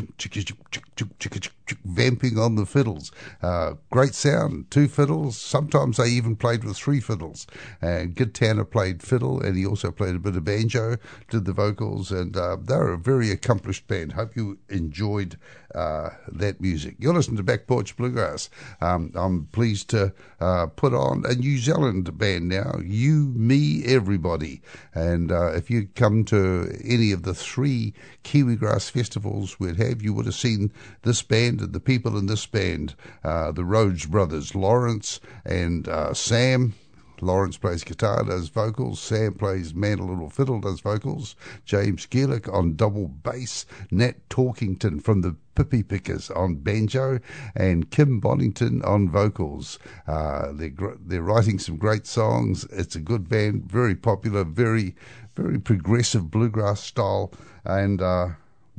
vamping 1.86 2.38
on 2.38 2.56
the 2.56 2.66
fiddles. 2.66 3.12
Uh, 3.42 3.74
great 3.90 4.16
sound, 4.16 4.70
two 4.72 4.88
fiddles. 4.88 5.38
Sometimes 5.38 5.98
they 5.98 6.10
even 6.10 6.36
played 6.36 6.64
with 6.64 6.78
three 6.78 7.00
fiddles. 7.00 7.48
And 7.82 8.16
Gid 8.16 8.34
Tanner 8.34 8.66
played 8.66 9.02
fiddle, 9.02 9.42
and 9.42 9.58
he 9.58 9.66
also 9.66 9.92
played 9.92 10.16
a 10.16 10.20
bit 10.20 10.36
of 10.36 10.44
banjo, 10.44 10.98
did 11.30 11.46
the 11.46 11.54
vocals, 11.54 12.12
and 12.12 12.36
uh, 12.36 12.58
they're 12.62 12.90
a 12.90 12.98
very 12.98 13.32
accomplished 13.32 13.88
band. 13.88 14.14
Hope 14.14 14.36
you 14.36 14.60
enjoyed 14.70 15.38
uh, 15.76 16.10
that 16.28 16.60
music. 16.62 16.96
You're 17.00 17.14
listening 17.14 17.38
to 17.38 17.44
Back 17.44 17.68
Porch 17.68 17.96
Bluegrass. 17.96 18.50
Um, 18.82 19.12
I'm 19.16 19.46
pleased 19.48 19.90
to 19.92 20.14
uh, 20.40 20.68
put 20.68 20.94
on 20.94 21.24
a 21.26 21.36
New 21.36 21.58
Zealand 21.58 22.18
band 22.18 22.50
now, 22.50 22.80
You, 22.84 23.32
Me, 23.36 23.84
Everybody. 23.86 24.62
And 24.94 25.32
uh, 25.32 25.52
if 25.54 25.70
you 25.70 25.88
come 25.96 26.26
to 26.26 26.76
any 26.84 27.12
of 27.12 27.24
the 27.24 27.34
three 27.34 27.94
Kiwigrass 28.24 28.90
festivals 28.90 29.60
we'd 29.60 29.78
have, 29.78 30.02
you 30.02 30.14
would 30.14 30.26
have 30.26 30.36
seen 30.36 30.72
this 31.04 31.22
band 31.22 31.59
and 31.62 31.74
the 31.74 31.80
people 31.80 32.18
in 32.18 32.26
this 32.26 32.46
band, 32.46 32.96
uh, 33.24 33.52
the 33.52 33.66
Rhodes 33.66 34.06
brothers, 34.06 34.56
Lawrence 34.56 35.20
and 35.46 35.88
uh, 35.88 36.14
Sam. 36.14 36.74
Lawrence 37.22 37.58
plays 37.58 37.84
guitar, 37.84 38.24
does 38.24 38.48
vocals. 38.50 39.00
Sam 39.00 39.34
plays 39.34 39.74
mandolin 39.76 40.20
or 40.20 40.30
fiddle, 40.30 40.62
does 40.62 40.80
vocals. 40.80 41.36
James 41.66 42.06
Gillick 42.06 42.52
on 42.52 42.76
double 42.76 43.10
bass. 43.10 43.66
Nat 43.92 44.30
Talkington 44.30 45.04
from 45.04 45.22
the 45.22 45.36
Pippi 45.56 45.84
Pickers 45.84 46.32
on 46.32 46.56
banjo, 46.56 47.20
and 47.56 47.92
Kim 47.92 48.22
Bonington 48.22 48.82
on 48.84 49.10
vocals. 49.10 49.80
Uh, 50.08 50.54
they're 50.54 50.70
gr- 50.70 50.96
they're 50.98 51.22
writing 51.22 51.60
some 51.60 51.76
great 51.76 52.08
songs. 52.08 52.64
It's 52.72 52.96
a 52.96 53.02
good 53.02 53.28
band, 53.28 53.66
very 53.70 53.96
popular, 53.96 54.46
very 54.46 54.96
very 55.36 55.60
progressive 55.60 56.32
bluegrass 56.32 56.82
style, 56.82 57.34
and. 57.66 58.02
Uh, 58.02 58.30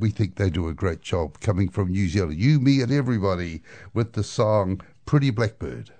we 0.01 0.09
think 0.09 0.35
they 0.35 0.49
do 0.49 0.67
a 0.67 0.73
great 0.73 1.01
job 1.01 1.39
coming 1.39 1.69
from 1.69 1.91
New 1.91 2.09
Zealand. 2.09 2.39
You, 2.39 2.59
me, 2.59 2.81
and 2.81 2.91
everybody 2.91 3.61
with 3.93 4.13
the 4.13 4.23
song 4.23 4.81
Pretty 5.05 5.29
Blackbird. 5.29 5.91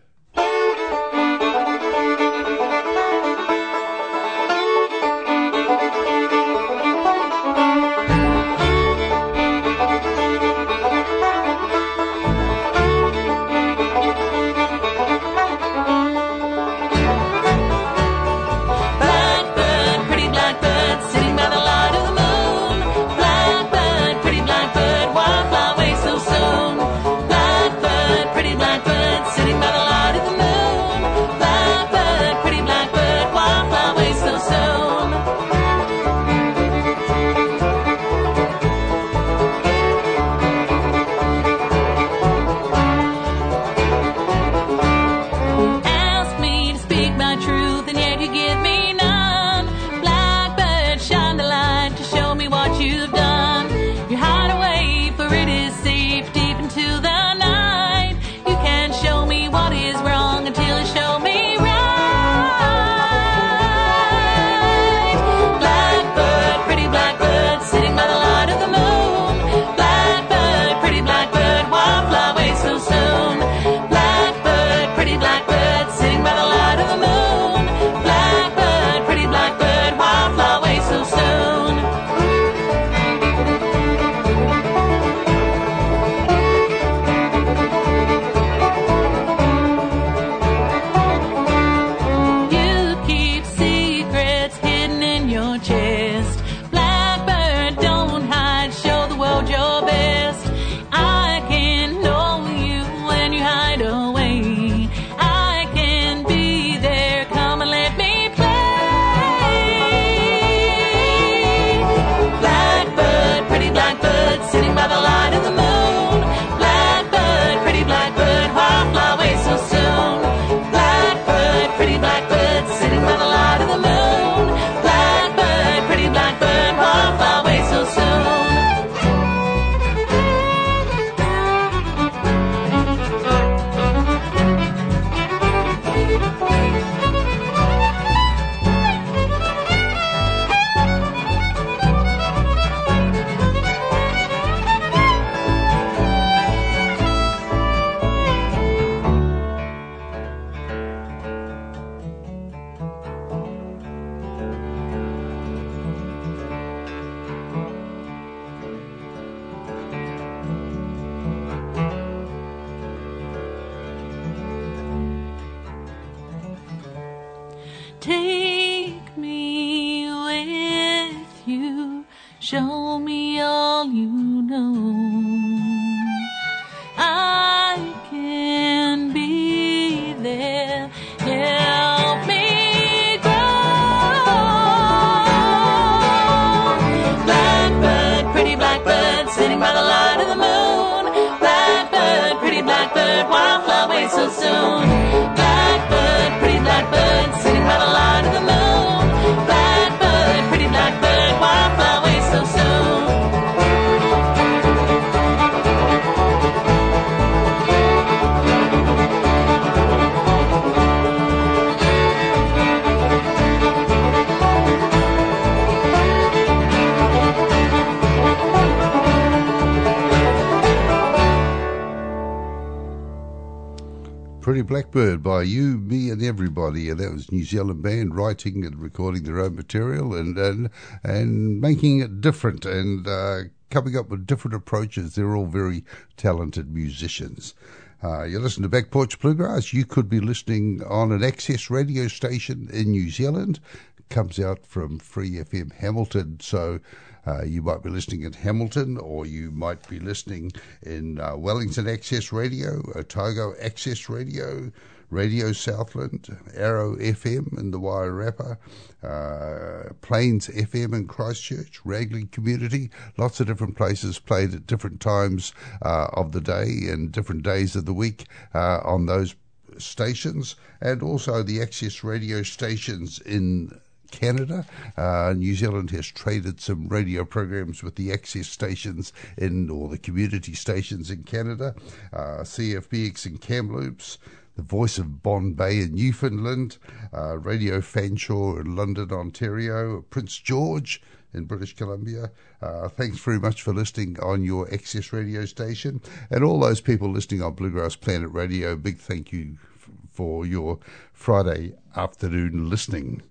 Everybody, 226.31 226.89
that 226.93 227.11
was 227.11 227.29
New 227.29 227.43
Zealand 227.43 227.83
band 227.83 228.15
writing 228.15 228.63
and 228.65 228.81
recording 228.81 229.23
their 229.23 229.41
own 229.41 229.53
material 229.53 230.15
and 230.15 230.37
and 230.37 230.69
and 231.03 231.59
making 231.59 231.99
it 231.99 232.21
different 232.21 232.65
and 232.65 233.05
uh, 233.05 233.41
coming 233.69 233.97
up 233.97 234.07
with 234.07 234.25
different 234.25 234.55
approaches. 234.55 235.13
They're 235.13 235.35
all 235.35 235.45
very 235.45 235.83
talented 236.15 236.73
musicians. 236.73 237.53
Uh, 238.01 238.23
you 238.23 238.39
listen 238.39 238.63
to 238.63 238.69
Back 238.69 238.91
Porch 238.91 239.19
Bluegrass. 239.19 239.73
You 239.73 239.83
could 239.83 240.07
be 240.07 240.21
listening 240.21 240.81
on 240.87 241.11
an 241.11 241.21
access 241.21 241.69
radio 241.69 242.07
station 242.07 242.69
in 242.71 242.91
New 242.91 243.09
Zealand. 243.09 243.59
It 243.97 244.07
comes 244.07 244.39
out 244.39 244.65
from 244.65 244.99
Free 244.99 245.31
FM 245.31 245.73
Hamilton. 245.73 246.37
So 246.39 246.79
uh, 247.27 247.43
you 247.43 247.61
might 247.61 247.83
be 247.83 247.89
listening 247.89 248.21
in 248.21 248.31
Hamilton, 248.31 248.97
or 248.97 249.25
you 249.25 249.51
might 249.51 249.85
be 249.89 249.99
listening 249.99 250.53
in 250.81 251.19
uh, 251.19 251.35
Wellington 251.35 251.89
Access 251.89 252.31
Radio, 252.31 252.81
Otago 252.95 253.53
Access 253.61 254.07
Radio, 254.07 254.71
Radio 255.11 255.51
Southland, 255.51 256.35
Arrow 256.55 256.95
FM 256.95 257.59
in 257.59 257.71
the 257.71 257.79
Wairarapa, 257.79 258.57
uh, 259.03 259.93
Plains 260.01 260.47
FM 260.47 260.95
in 260.95 261.05
Christchurch, 261.05 261.81
Raglan 261.83 262.27
Community, 262.27 262.89
lots 263.17 263.41
of 263.41 263.47
different 263.47 263.75
places 263.75 264.19
played 264.19 264.53
at 264.53 264.65
different 264.65 265.01
times 265.01 265.53
uh, 265.81 266.07
of 266.13 266.31
the 266.31 266.39
day 266.39 266.87
and 266.87 267.11
different 267.11 267.43
days 267.43 267.75
of 267.75 267.85
the 267.85 267.93
week 267.93 268.25
uh, 268.55 268.79
on 268.85 269.05
those 269.05 269.35
stations, 269.77 270.55
and 270.79 271.03
also 271.03 271.43
the 271.43 271.61
access 271.61 272.03
radio 272.03 272.41
stations 272.41 273.19
in 273.19 273.79
Canada. 274.11 274.65
Uh, 274.97 275.33
New 275.35 275.55
Zealand 275.55 275.89
has 275.91 276.07
traded 276.07 276.61
some 276.61 276.87
radio 276.87 277.25
programs 277.25 277.81
with 277.81 277.95
the 277.95 278.11
access 278.11 278.47
stations 278.47 279.11
in, 279.37 279.69
or 279.69 279.89
the 279.89 279.97
community 279.97 280.53
stations 280.53 281.09
in 281.09 281.23
Canada, 281.23 281.73
uh, 282.13 282.43
CFBX 282.43 283.25
in 283.25 283.37
Kamloops, 283.37 284.17
the 284.55 284.61
Voice 284.61 284.97
of 284.97 285.23
Bonne 285.23 285.53
Bay 285.53 285.81
in 285.81 285.95
Newfoundland, 285.95 286.77
uh, 287.13 287.37
Radio 287.37 287.79
Fanshawe 287.79 288.59
in 288.59 288.75
London, 288.75 289.11
Ontario, 289.11 290.01
Prince 290.09 290.37
George 290.37 291.01
in 291.33 291.45
British 291.45 291.75
Columbia. 291.75 292.31
Uh, 292.61 292.89
thanks 292.89 293.17
very 293.19 293.39
much 293.39 293.61
for 293.61 293.73
listening 293.73 294.19
on 294.19 294.43
your 294.43 294.71
Access 294.73 295.13
radio 295.13 295.45
station. 295.45 296.01
And 296.29 296.43
all 296.43 296.59
those 296.59 296.81
people 296.81 297.09
listening 297.09 297.41
on 297.41 297.53
Bluegrass 297.53 297.95
Planet 297.95 298.31
Radio, 298.31 298.75
big 298.75 298.97
thank 298.97 299.31
you 299.31 299.57
f- 299.75 299.89
for 300.11 300.45
your 300.45 300.79
Friday 301.13 301.73
afternoon 301.95 302.69
listening. 302.69 303.21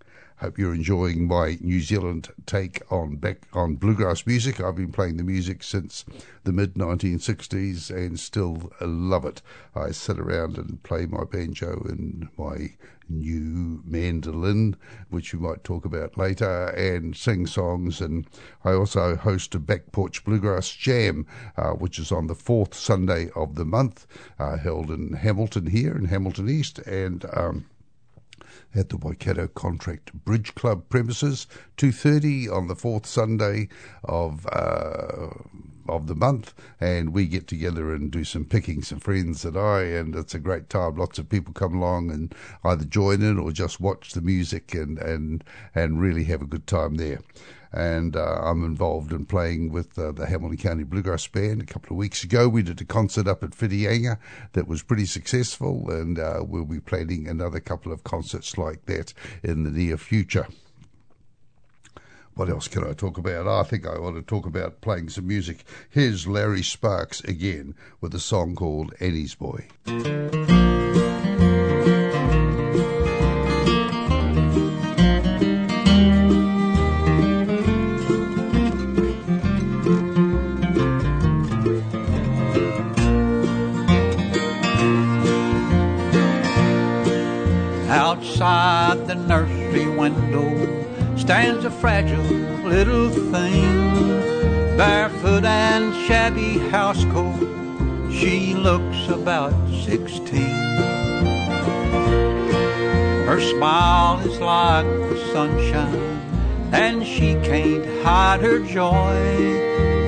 Hope 0.40 0.56
you're 0.56 0.74
enjoying 0.74 1.28
my 1.28 1.58
New 1.60 1.82
Zealand 1.82 2.30
take 2.46 2.80
on 2.90 3.16
back 3.16 3.46
on 3.52 3.76
bluegrass 3.76 4.26
music. 4.26 4.58
I've 4.58 4.74
been 4.74 4.90
playing 4.90 5.18
the 5.18 5.22
music 5.22 5.62
since 5.62 6.06
the 6.44 6.52
mid 6.52 6.76
1960s 6.76 7.90
and 7.90 8.18
still 8.18 8.72
love 8.80 9.26
it. 9.26 9.42
I 9.74 9.90
sit 9.90 10.18
around 10.18 10.56
and 10.56 10.82
play 10.82 11.04
my 11.04 11.24
banjo 11.24 11.84
and 11.86 12.30
my 12.38 12.72
new 13.06 13.82
mandolin, 13.84 14.76
which 15.10 15.34
we 15.34 15.40
might 15.40 15.62
talk 15.62 15.84
about 15.84 16.16
later, 16.16 16.68
and 16.68 17.14
sing 17.14 17.46
songs. 17.46 18.00
And 18.00 18.26
I 18.64 18.72
also 18.72 19.16
host 19.16 19.54
a 19.54 19.58
back 19.58 19.92
porch 19.92 20.24
bluegrass 20.24 20.70
jam, 20.70 21.26
uh, 21.58 21.72
which 21.72 21.98
is 21.98 22.10
on 22.10 22.28
the 22.28 22.34
fourth 22.34 22.72
Sunday 22.72 23.28
of 23.36 23.56
the 23.56 23.66
month, 23.66 24.06
uh, 24.38 24.56
held 24.56 24.90
in 24.90 25.12
Hamilton 25.12 25.66
here 25.66 25.94
in 25.94 26.06
Hamilton 26.06 26.48
East, 26.48 26.78
and. 26.78 27.26
Um, 27.30 27.66
at 28.74 28.88
the 28.88 28.96
Waikato 28.96 29.48
Contract 29.48 30.12
Bridge 30.24 30.54
Club 30.54 30.88
premises, 30.88 31.46
2.30 31.76 32.54
on 32.54 32.68
the 32.68 32.76
fourth 32.76 33.06
Sunday 33.06 33.68
of 34.04 34.46
uh, 34.52 35.28
of 35.90 36.06
the 36.06 36.14
month, 36.14 36.54
and 36.80 37.12
we 37.12 37.26
get 37.26 37.46
together 37.46 37.94
and 37.94 38.10
do 38.10 38.24
some 38.24 38.44
picking, 38.44 38.82
some 38.82 39.00
friends 39.00 39.44
and 39.44 39.56
I, 39.56 39.82
and 39.82 40.14
it's 40.14 40.34
a 40.34 40.38
great 40.38 40.68
time. 40.68 40.96
Lots 40.96 41.18
of 41.18 41.28
people 41.28 41.52
come 41.52 41.74
along 41.74 42.10
and 42.10 42.34
either 42.64 42.84
join 42.84 43.22
in 43.22 43.38
or 43.38 43.52
just 43.52 43.80
watch 43.80 44.12
the 44.12 44.20
music 44.20 44.74
and, 44.74 44.98
and, 44.98 45.44
and 45.74 46.00
really 46.00 46.24
have 46.24 46.42
a 46.42 46.46
good 46.46 46.66
time 46.66 46.96
there 46.96 47.20
and 47.72 48.16
uh, 48.16 48.40
I'm 48.42 48.64
involved 48.64 49.12
in 49.12 49.26
playing 49.26 49.70
with 49.70 49.98
uh, 49.98 50.12
the 50.12 50.26
Hamilton 50.26 50.58
County 50.58 50.84
Bluegrass 50.84 51.26
Band. 51.28 51.62
A 51.62 51.66
couple 51.66 51.92
of 51.92 51.98
weeks 51.98 52.24
ago, 52.24 52.48
we 52.48 52.62
did 52.62 52.80
a 52.80 52.84
concert 52.84 53.28
up 53.28 53.44
at 53.44 53.50
Whitianga 53.50 54.18
that 54.52 54.66
was 54.66 54.82
pretty 54.82 55.06
successful, 55.06 55.88
and 55.90 56.18
uh, 56.18 56.42
we'll 56.44 56.64
be 56.64 56.80
planning 56.80 57.28
another 57.28 57.60
couple 57.60 57.92
of 57.92 58.02
concerts 58.02 58.58
like 58.58 58.86
that 58.86 59.14
in 59.42 59.62
the 59.62 59.70
near 59.70 59.96
future. 59.96 60.48
What 62.40 62.48
else 62.48 62.68
can 62.68 62.84
I 62.84 62.94
talk 62.94 63.18
about? 63.18 63.46
I 63.46 63.62
think 63.64 63.86
I 63.86 63.98
want 63.98 64.16
to 64.16 64.22
talk 64.22 64.46
about 64.46 64.80
playing 64.80 65.10
some 65.10 65.26
music. 65.26 65.62
Here's 65.90 66.26
Larry 66.26 66.62
Sparks 66.62 67.20
again 67.20 67.74
with 68.00 68.14
a 68.14 68.18
song 68.18 68.54
called 68.54 68.94
Annie's 68.98 69.34
Boy. 69.34 69.68
Stands 91.30 91.64
a 91.64 91.70
fragile 91.70 92.24
little 92.64 93.08
thing, 93.08 93.62
barefoot 94.76 95.44
and 95.44 95.94
shabby 96.04 96.54
housecoat. 96.74 97.38
She 98.12 98.52
looks 98.54 99.08
about 99.08 99.54
sixteen. 99.84 100.56
Her 103.28 103.40
smile 103.40 104.18
is 104.28 104.40
like 104.40 104.84
the 104.86 105.30
sunshine, 105.32 106.20
and 106.72 107.06
she 107.06 107.34
can't 107.48 107.86
hide 108.02 108.40
her 108.40 108.58
joy 108.58 109.14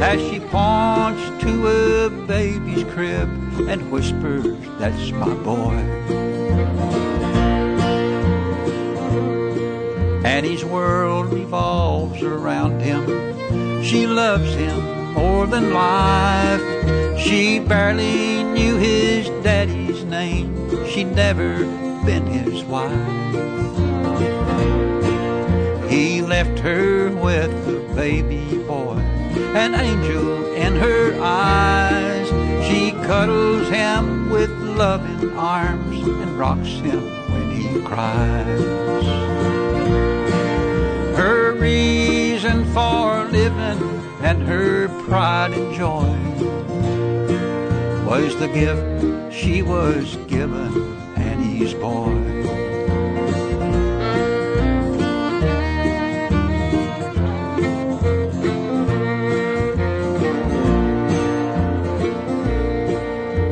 as 0.02 0.20
she 0.28 0.40
points 0.40 1.22
to 1.44 1.52
a 1.68 2.10
baby's 2.26 2.82
crib 2.94 3.28
and 3.68 3.92
whispers, 3.92 4.56
That's 4.80 5.12
my 5.12 5.32
boy. 5.34 6.32
Annie's 10.24 10.64
world 10.64 11.32
revolves 11.32 12.22
around 12.22 12.80
him. 12.80 13.82
She 13.82 14.06
loves 14.06 14.54
him 14.54 15.14
more 15.14 15.46
than 15.46 15.72
life. 15.72 16.62
She 17.18 17.58
barely 17.58 18.44
knew 18.44 18.76
his 18.76 19.28
daddy's 19.42 20.04
name. 20.04 20.86
She'd 20.86 21.14
never 21.14 21.64
been 22.04 22.26
his 22.26 22.62
wife. 22.64 22.92
He 25.90 26.22
left 26.22 26.58
her 26.60 27.10
with 27.10 27.52
a 27.68 27.94
baby 27.94 28.58
boy, 28.66 28.98
an 29.54 29.74
angel 29.74 30.54
in 30.54 30.76
her 30.76 31.20
eyes. 31.20 32.28
She 32.68 32.92
cuddles 33.06 33.68
him 33.68 34.30
with 34.30 34.50
loving 34.50 35.36
arms 35.36 36.06
and 36.06 36.38
rocks 36.38 36.68
him 36.68 37.02
when 37.32 37.50
he 37.50 37.82
cries. 37.82 39.51
Her 41.22 41.52
reason 41.52 42.64
for 42.74 43.26
living 43.30 43.80
and 44.22 44.42
her 44.42 44.88
pride 45.06 45.52
and 45.52 45.72
joy 45.72 46.18
was 48.04 48.36
the 48.40 48.48
gift 48.48 49.32
she 49.32 49.62
was 49.62 50.16
given 50.26 50.96
Annie's 51.14 51.74
boy. 51.74 52.10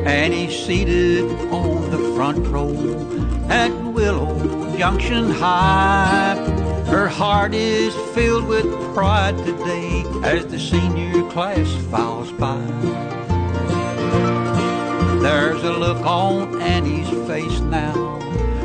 Annie 0.05 0.51
seated 0.51 1.23
on 1.53 1.89
the 1.89 1.99
front 2.17 2.45
row 2.47 2.75
at 3.47 3.71
Willow 3.93 4.75
Junction 4.77 5.31
High. 5.31 6.50
Her 6.91 7.07
heart 7.07 7.53
is 7.53 7.95
filled 8.13 8.47
with 8.47 8.65
pride 8.93 9.37
today 9.45 10.03
as 10.25 10.45
the 10.47 10.59
senior 10.59 11.23
class 11.31 11.73
files 11.89 12.33
by. 12.33 12.59
There's 15.21 15.63
a 15.63 15.71
look 15.71 16.05
on 16.05 16.61
Annie's 16.61 17.09
face 17.29 17.61
now, 17.61 17.95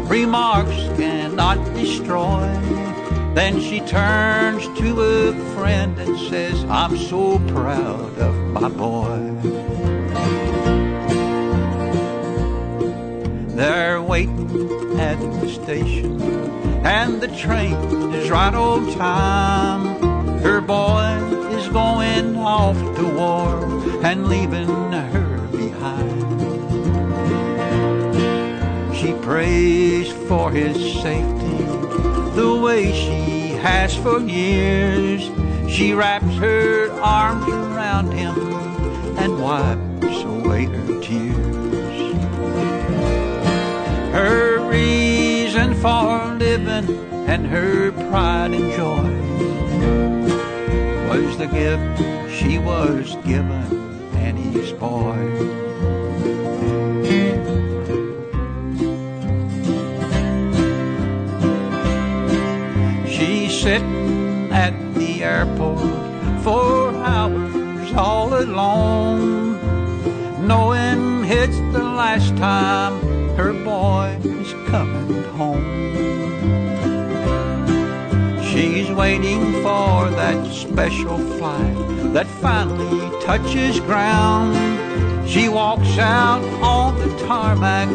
remarks 0.09 0.75
cannot 0.99 1.59
destroy. 1.73 2.49
Then 3.35 3.61
she 3.61 3.79
turns 3.79 4.65
to 4.81 5.03
a 5.03 5.33
friend 5.55 5.97
and 5.97 6.19
says, 6.29 6.65
I'm 6.65 6.97
so 6.97 7.39
proud 7.47 8.19
of 8.19 8.35
my 8.53 8.69
boy. 8.69 9.21
They're 13.55 14.03
waiting 14.03 14.99
at 14.99 15.21
the 15.21 15.49
station, 15.49 16.19
and 16.85 17.21
the 17.21 17.29
train 17.29 17.75
is 18.15 18.31
right 18.31 18.55
on 18.55 18.93
time. 18.97 20.39
Her 20.41 20.61
boy 20.61 21.17
is 21.57 21.69
going 21.69 22.37
off 22.37 22.77
to 22.97 23.05
war 23.15 23.65
and 24.05 24.29
leaving 24.29 24.69
her 24.93 25.39
behind. 25.49 26.27
She 28.97 29.13
prays 29.15 30.13
for 30.29 30.51
his 30.51 30.77
safety 31.03 31.65
the 32.35 32.61
way 32.63 32.93
she 32.93 33.51
has 33.57 33.97
for 33.97 34.21
years. 34.21 35.31
She 35.69 35.93
wraps 35.95 36.35
her 36.37 36.91
arms 37.01 37.49
around 37.49 38.13
him 38.13 38.37
and 39.19 39.41
wipes 39.41 40.23
away 40.23 40.67
her 40.67 41.01
tears. 41.01 42.15
Her 44.13 44.61
reason 45.57 45.75
for 45.75 46.35
living 46.35 46.99
and 47.29 47.47
her 47.47 47.91
pride 48.11 48.53
and 48.53 48.73
joy 48.73 49.09
was 51.09 51.39
the 51.39 51.47
gift 51.47 52.31
she 52.31 52.59
was 52.59 53.17
given 53.25 53.67
Annie's 54.17 54.73
boy. 54.73 55.17
Sitting 63.49 64.53
at 64.53 64.75
the 64.95 65.25
airport 65.25 65.81
for 66.45 66.95
hours 67.03 67.93
all 67.95 68.33
alone, 68.35 69.59
knowing 70.47 71.25
it's 71.25 71.57
the 71.73 71.83
last 71.83 72.37
time 72.37 72.95
her 73.37 73.53
boy 73.65 74.17
home. 75.37 75.87
She's 78.43 78.91
waiting 78.91 79.53
for 79.63 80.09
that 80.11 80.47
special 80.53 81.19
flight 81.37 81.77
that 82.15 82.27
finally 82.41 83.01
touches 83.23 83.81
ground. 83.81 84.57
She 85.29 85.49
walks 85.49 85.99
out 85.99 86.43
on 86.63 86.99
the 86.99 87.15
tarmac, 87.27 87.89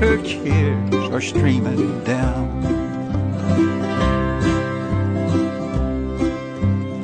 her 0.00 0.16
tears 0.22 0.94
are 1.10 1.20
streaming 1.20 2.02
down. 2.02 2.62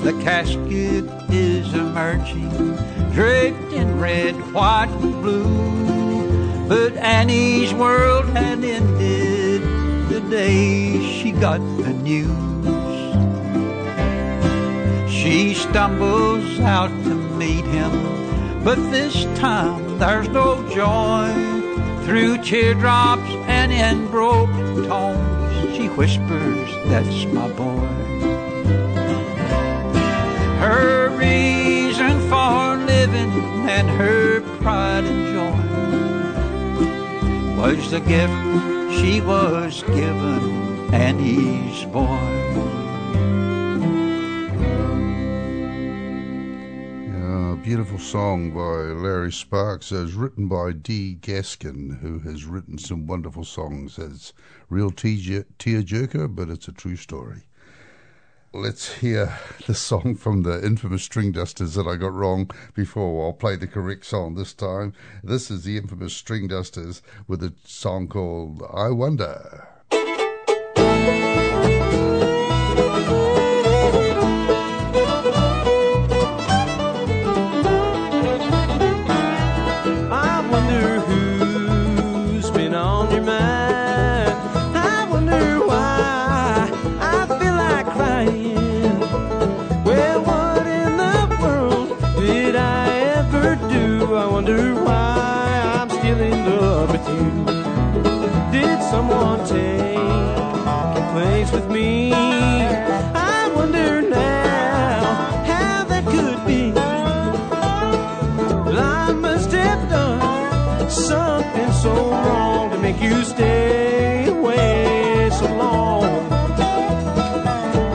The 0.02 0.12
casket 0.24 1.04
is 1.30 1.72
emerging, 1.74 2.74
draped 3.12 3.72
in 3.72 4.00
red, 4.00 4.34
white, 4.52 4.88
and 4.88 5.22
blue. 5.22 6.68
But 6.68 6.96
Annie's 6.96 7.72
world 7.74 8.24
had 8.30 8.64
ended 8.64 9.29
day 10.30 11.02
she 11.02 11.32
got 11.32 11.58
the 11.58 11.92
news. 11.92 12.30
She 15.10 15.54
stumbles 15.54 16.60
out 16.60 16.90
to 17.04 17.14
meet 17.36 17.64
him, 17.64 17.90
but 18.62 18.76
this 18.92 19.24
time 19.40 19.98
there's 19.98 20.28
no 20.28 20.66
joy. 20.70 21.34
Through 22.04 22.38
teardrops 22.42 23.30
and 23.46 23.72
in 23.72 24.06
broken 24.10 24.84
tones, 24.84 25.76
she 25.76 25.88
whispers, 25.88 26.70
That's 26.86 27.24
my 27.26 27.48
boy. 27.52 27.86
Her 30.60 31.10
reason 31.16 32.20
for 32.28 32.76
living 32.76 33.32
and 33.68 33.90
her 33.90 34.40
pride 34.60 35.04
and 35.04 35.34
joy 35.34 35.60
was 37.60 37.90
the 37.90 38.00
gift 38.00 38.79
she 38.98 39.20
was 39.20 39.82
given 39.84 40.92
Annie's 40.94 41.84
boy. 41.86 42.06
A 47.52 47.56
beautiful 47.62 47.98
song 47.98 48.50
by 48.52 48.92
Larry 48.92 49.32
Sparks, 49.32 49.92
uh, 49.92 49.96
as 50.02 50.14
written 50.14 50.48
by 50.48 50.72
Dee 50.72 51.18
Gaskin, 51.20 52.00
who 52.00 52.18
has 52.20 52.44
written 52.44 52.78
some 52.78 53.06
wonderful 53.06 53.44
songs. 53.44 53.98
It's 53.98 54.32
real 54.68 54.90
tear 54.90 55.82
jerker, 55.82 56.34
but 56.34 56.48
it's 56.48 56.68
a 56.68 56.72
true 56.72 56.96
story. 56.96 57.42
Let's 58.52 58.94
hear 58.94 59.38
the 59.68 59.76
song 59.76 60.16
from 60.16 60.42
the 60.42 60.66
infamous 60.66 61.08
Stringdusters 61.08 61.76
that 61.76 61.86
I 61.86 61.94
got 61.94 62.12
wrong 62.12 62.50
before. 62.74 63.26
I'll 63.26 63.32
play 63.32 63.54
the 63.54 63.68
correct 63.68 64.04
song 64.04 64.34
this 64.34 64.52
time. 64.52 64.92
This 65.22 65.52
is 65.52 65.62
the 65.62 65.76
infamous 65.76 66.20
Stringdusters 66.20 67.00
with 67.28 67.44
a 67.44 67.54
song 67.64 68.08
called 68.08 68.64
I 68.74 68.88
Wonder. 68.88 69.69
Take 99.46 101.12
place 101.12 101.50
with 101.52 101.68
me? 101.70 102.12
I 102.12 103.50
wonder 103.54 104.02
now 104.02 105.42
how 105.44 105.84
that 105.84 106.04
could 106.04 106.46
be. 106.46 106.72
Well, 106.72 108.78
I 108.78 109.12
must 109.12 109.50
have 109.52 109.88
done 109.88 110.90
something 110.90 111.72
so 111.72 111.92
wrong 112.10 112.70
to 112.70 112.78
make 112.78 113.00
you 113.00 113.22
stay 113.24 114.26
away 114.28 115.30
so 115.32 115.46
long. 115.56 116.28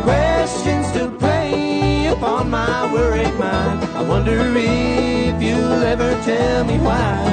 Questions 0.03 0.87
still 0.87 1.11
prey 1.11 2.07
upon 2.07 2.49
my 2.49 2.91
worried 2.93 3.33
mind. 3.39 3.83
I 3.95 4.01
wonder 4.01 4.39
if 4.57 5.41
you'll 5.41 5.83
ever 5.93 6.11
tell 6.23 6.63
me 6.65 6.77
why. 6.79 7.31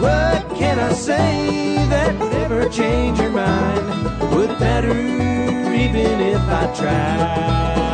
What 0.00 0.58
can 0.58 0.78
I 0.78 0.92
say 0.92 1.86
that 1.88 2.11
would 2.52 2.64
ever 2.64 2.72
change 2.72 3.18
your 3.18 3.30
mind? 3.30 4.34
Would 4.34 4.50
it 4.50 4.60
matter 4.60 4.90
even 4.90 6.20
if 6.20 6.40
I 6.40 6.74
tried? 6.74 7.91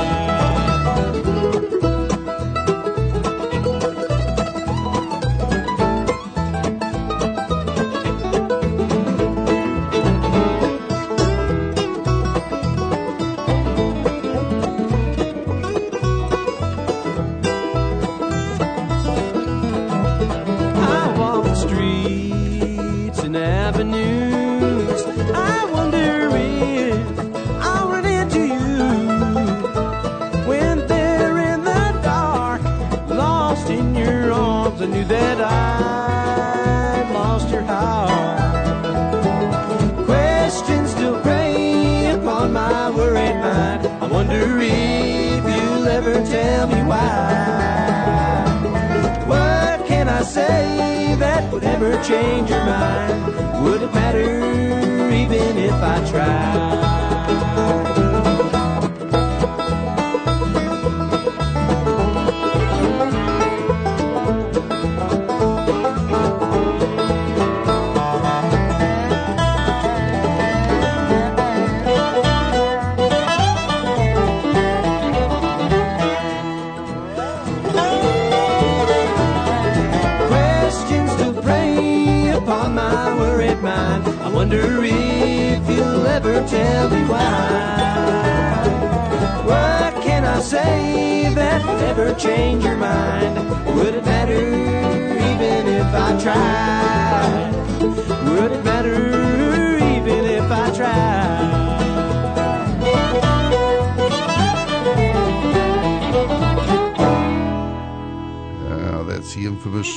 Even 55.31 55.59
if 55.59 55.73
I 55.73 56.11
tried? 56.11 56.88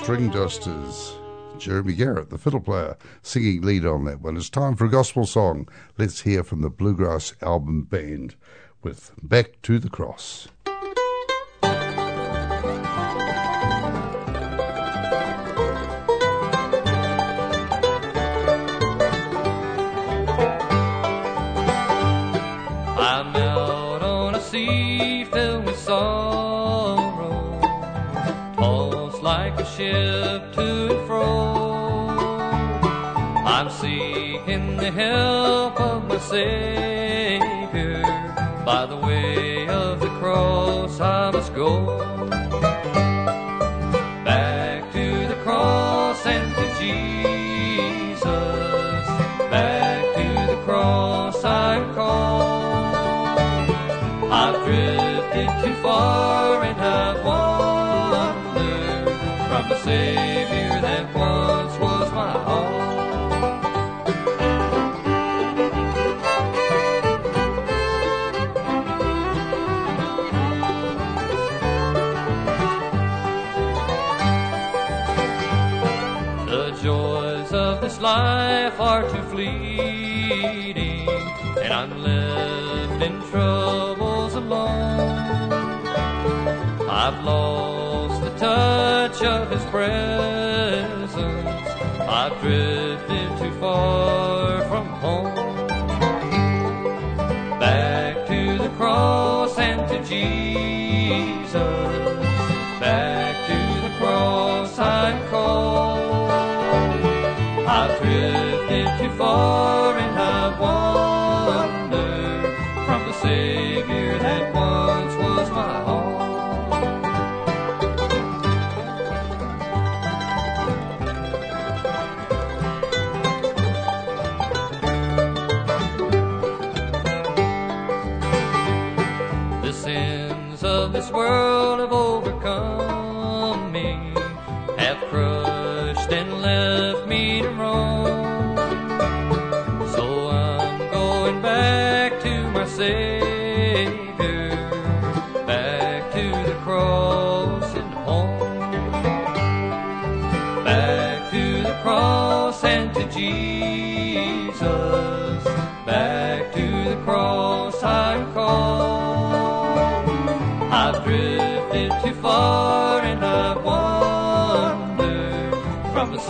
Stringdusters. 0.02 1.14
Jeremy 1.60 1.93
Garrett, 1.93 2.32
the 2.32 2.39
fiddle 2.39 2.60
player, 2.60 2.97
singing 3.22 3.62
lead 3.62 3.86
on 3.86 4.06
that 4.06 4.20
one. 4.20 4.36
It's 4.36 4.49
time 4.49 4.76
for 4.76 4.86
a 4.86 4.89
gospel 4.89 5.28
song. 5.28 5.70
Let's 5.95 6.22
hear 6.22 6.43
from 6.43 6.62
the 6.62 6.72
Bluegrass 6.72 7.36
Album 7.43 7.84
Band 7.84 8.34
with 8.82 9.12
Back 9.22 9.62
to 9.62 9.78
the 9.78 9.91
Cross. 9.91 10.47
Ship 29.82 30.53
to 30.53 30.67
and 30.91 31.07
fro. 31.07 31.27
I'm 33.55 33.69
seeking 33.69 34.77
the 34.77 34.91
help 34.91 35.79
of 35.79 36.07
my 36.07 36.19
Savior. 36.19 38.03
By 38.65 38.86
the 38.86 38.97
way 38.97 39.67
of 39.67 39.99
the 39.99 40.11
cross, 40.19 40.99
I 40.99 41.32
must 41.32 41.53
go. 41.55 41.71
Back 44.29 44.91
to 44.93 45.05
the 45.32 45.38
cross 45.45 46.25
and 46.25 46.47
to 46.57 46.65
Jesus. 46.82 48.25
Back 49.55 50.01
to 50.17 50.27
the 50.51 50.59
cross 50.65 51.43
I'm 51.43 51.84
called. 51.95 53.69
I've 54.41 54.57
drifted 54.65 55.49
too 55.63 55.75
far 55.82 56.63
and 56.69 56.79
I've 56.79 57.25
wandered 57.25 57.51
the 59.70 59.78
Savior 59.84 60.82
that 60.82 61.14
once 61.16 61.78
was 61.80 62.12
my 62.14 62.34
all. 62.43 62.82
The 76.45 76.72
joys 76.82 77.51
of 77.53 77.82
this 77.82 77.99
life 77.99 78.80
are 78.80 79.03
too 79.09 79.22
fleeting, 79.24 81.09
and 81.62 81.74
I'm 81.74 82.01
left 82.01 83.03
in 83.03 83.22
troubles 83.30 84.34
alone. 84.36 85.51
I've 86.89 87.24
lost 87.24 87.80
touch 88.52 89.22
of 89.24 89.49
His 89.49 89.64
presence. 89.66 91.16
I've 92.20 92.36
drifted 92.41 93.30
too 93.39 93.54
far 93.60 94.62
from 94.70 94.86
home. 95.04 95.34
Back 97.60 98.28
to 98.28 98.58
the 98.58 98.70
cross 98.78 99.58
and 99.58 99.82
to 99.89 99.97
Jesus. 100.04 101.41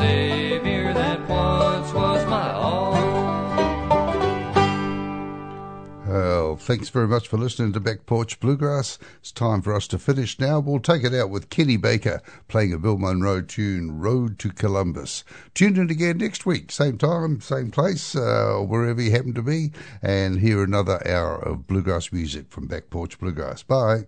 Savior 0.02 0.94
that 0.94 1.30
once 1.30 1.94
was 1.94 2.26
my 2.26 2.52
all. 2.54 2.92
Well, 6.08 6.58
thanks 6.58 6.90
very 6.90 7.08
much 7.08 7.28
for 7.28 7.38
listening 7.38 7.72
to 7.74 7.80
Back 7.80 8.06
Porch 8.06 8.40
Bluegrass. 8.40 8.98
It's 9.20 9.32
time 9.32 9.62
for 9.62 9.74
us 9.74 9.88
to 9.88 10.00
finish 10.00 10.40
now. 10.40 10.60
We'll 10.60 10.80
take 10.80 11.04
it 11.04 11.14
out 11.14 11.30
with 11.30 11.50
Kenny 11.50 11.78
Baker 11.78 12.22
playing 12.48 12.74
a 12.74 12.80
Bill 12.80 12.98
Monroe 12.98 13.42
tune, 13.42 14.00
Road 14.00 14.40
to 14.40 14.50
Columbus. 14.50 15.24
Tune 15.54 15.78
in 15.78 15.90
again 15.90 16.18
next 16.18 16.46
week, 16.46 16.72
same 16.72 16.98
time, 16.98 17.40
same 17.40 17.70
place, 17.72 18.16
uh, 18.16 18.58
wherever 18.68 19.02
you 19.02 19.12
happen 19.12 19.34
to 19.36 19.44
be, 19.44 19.72
and 20.02 20.40
hear 20.40 20.64
another 20.64 21.00
hour 21.08 21.36
of 21.36 21.68
bluegrass 21.68 22.12
music 22.12 22.50
from 22.50 22.68
Back 22.68 22.90
Porch 22.90 23.20
Bluegrass. 23.20 23.64
Bye. 23.64 24.08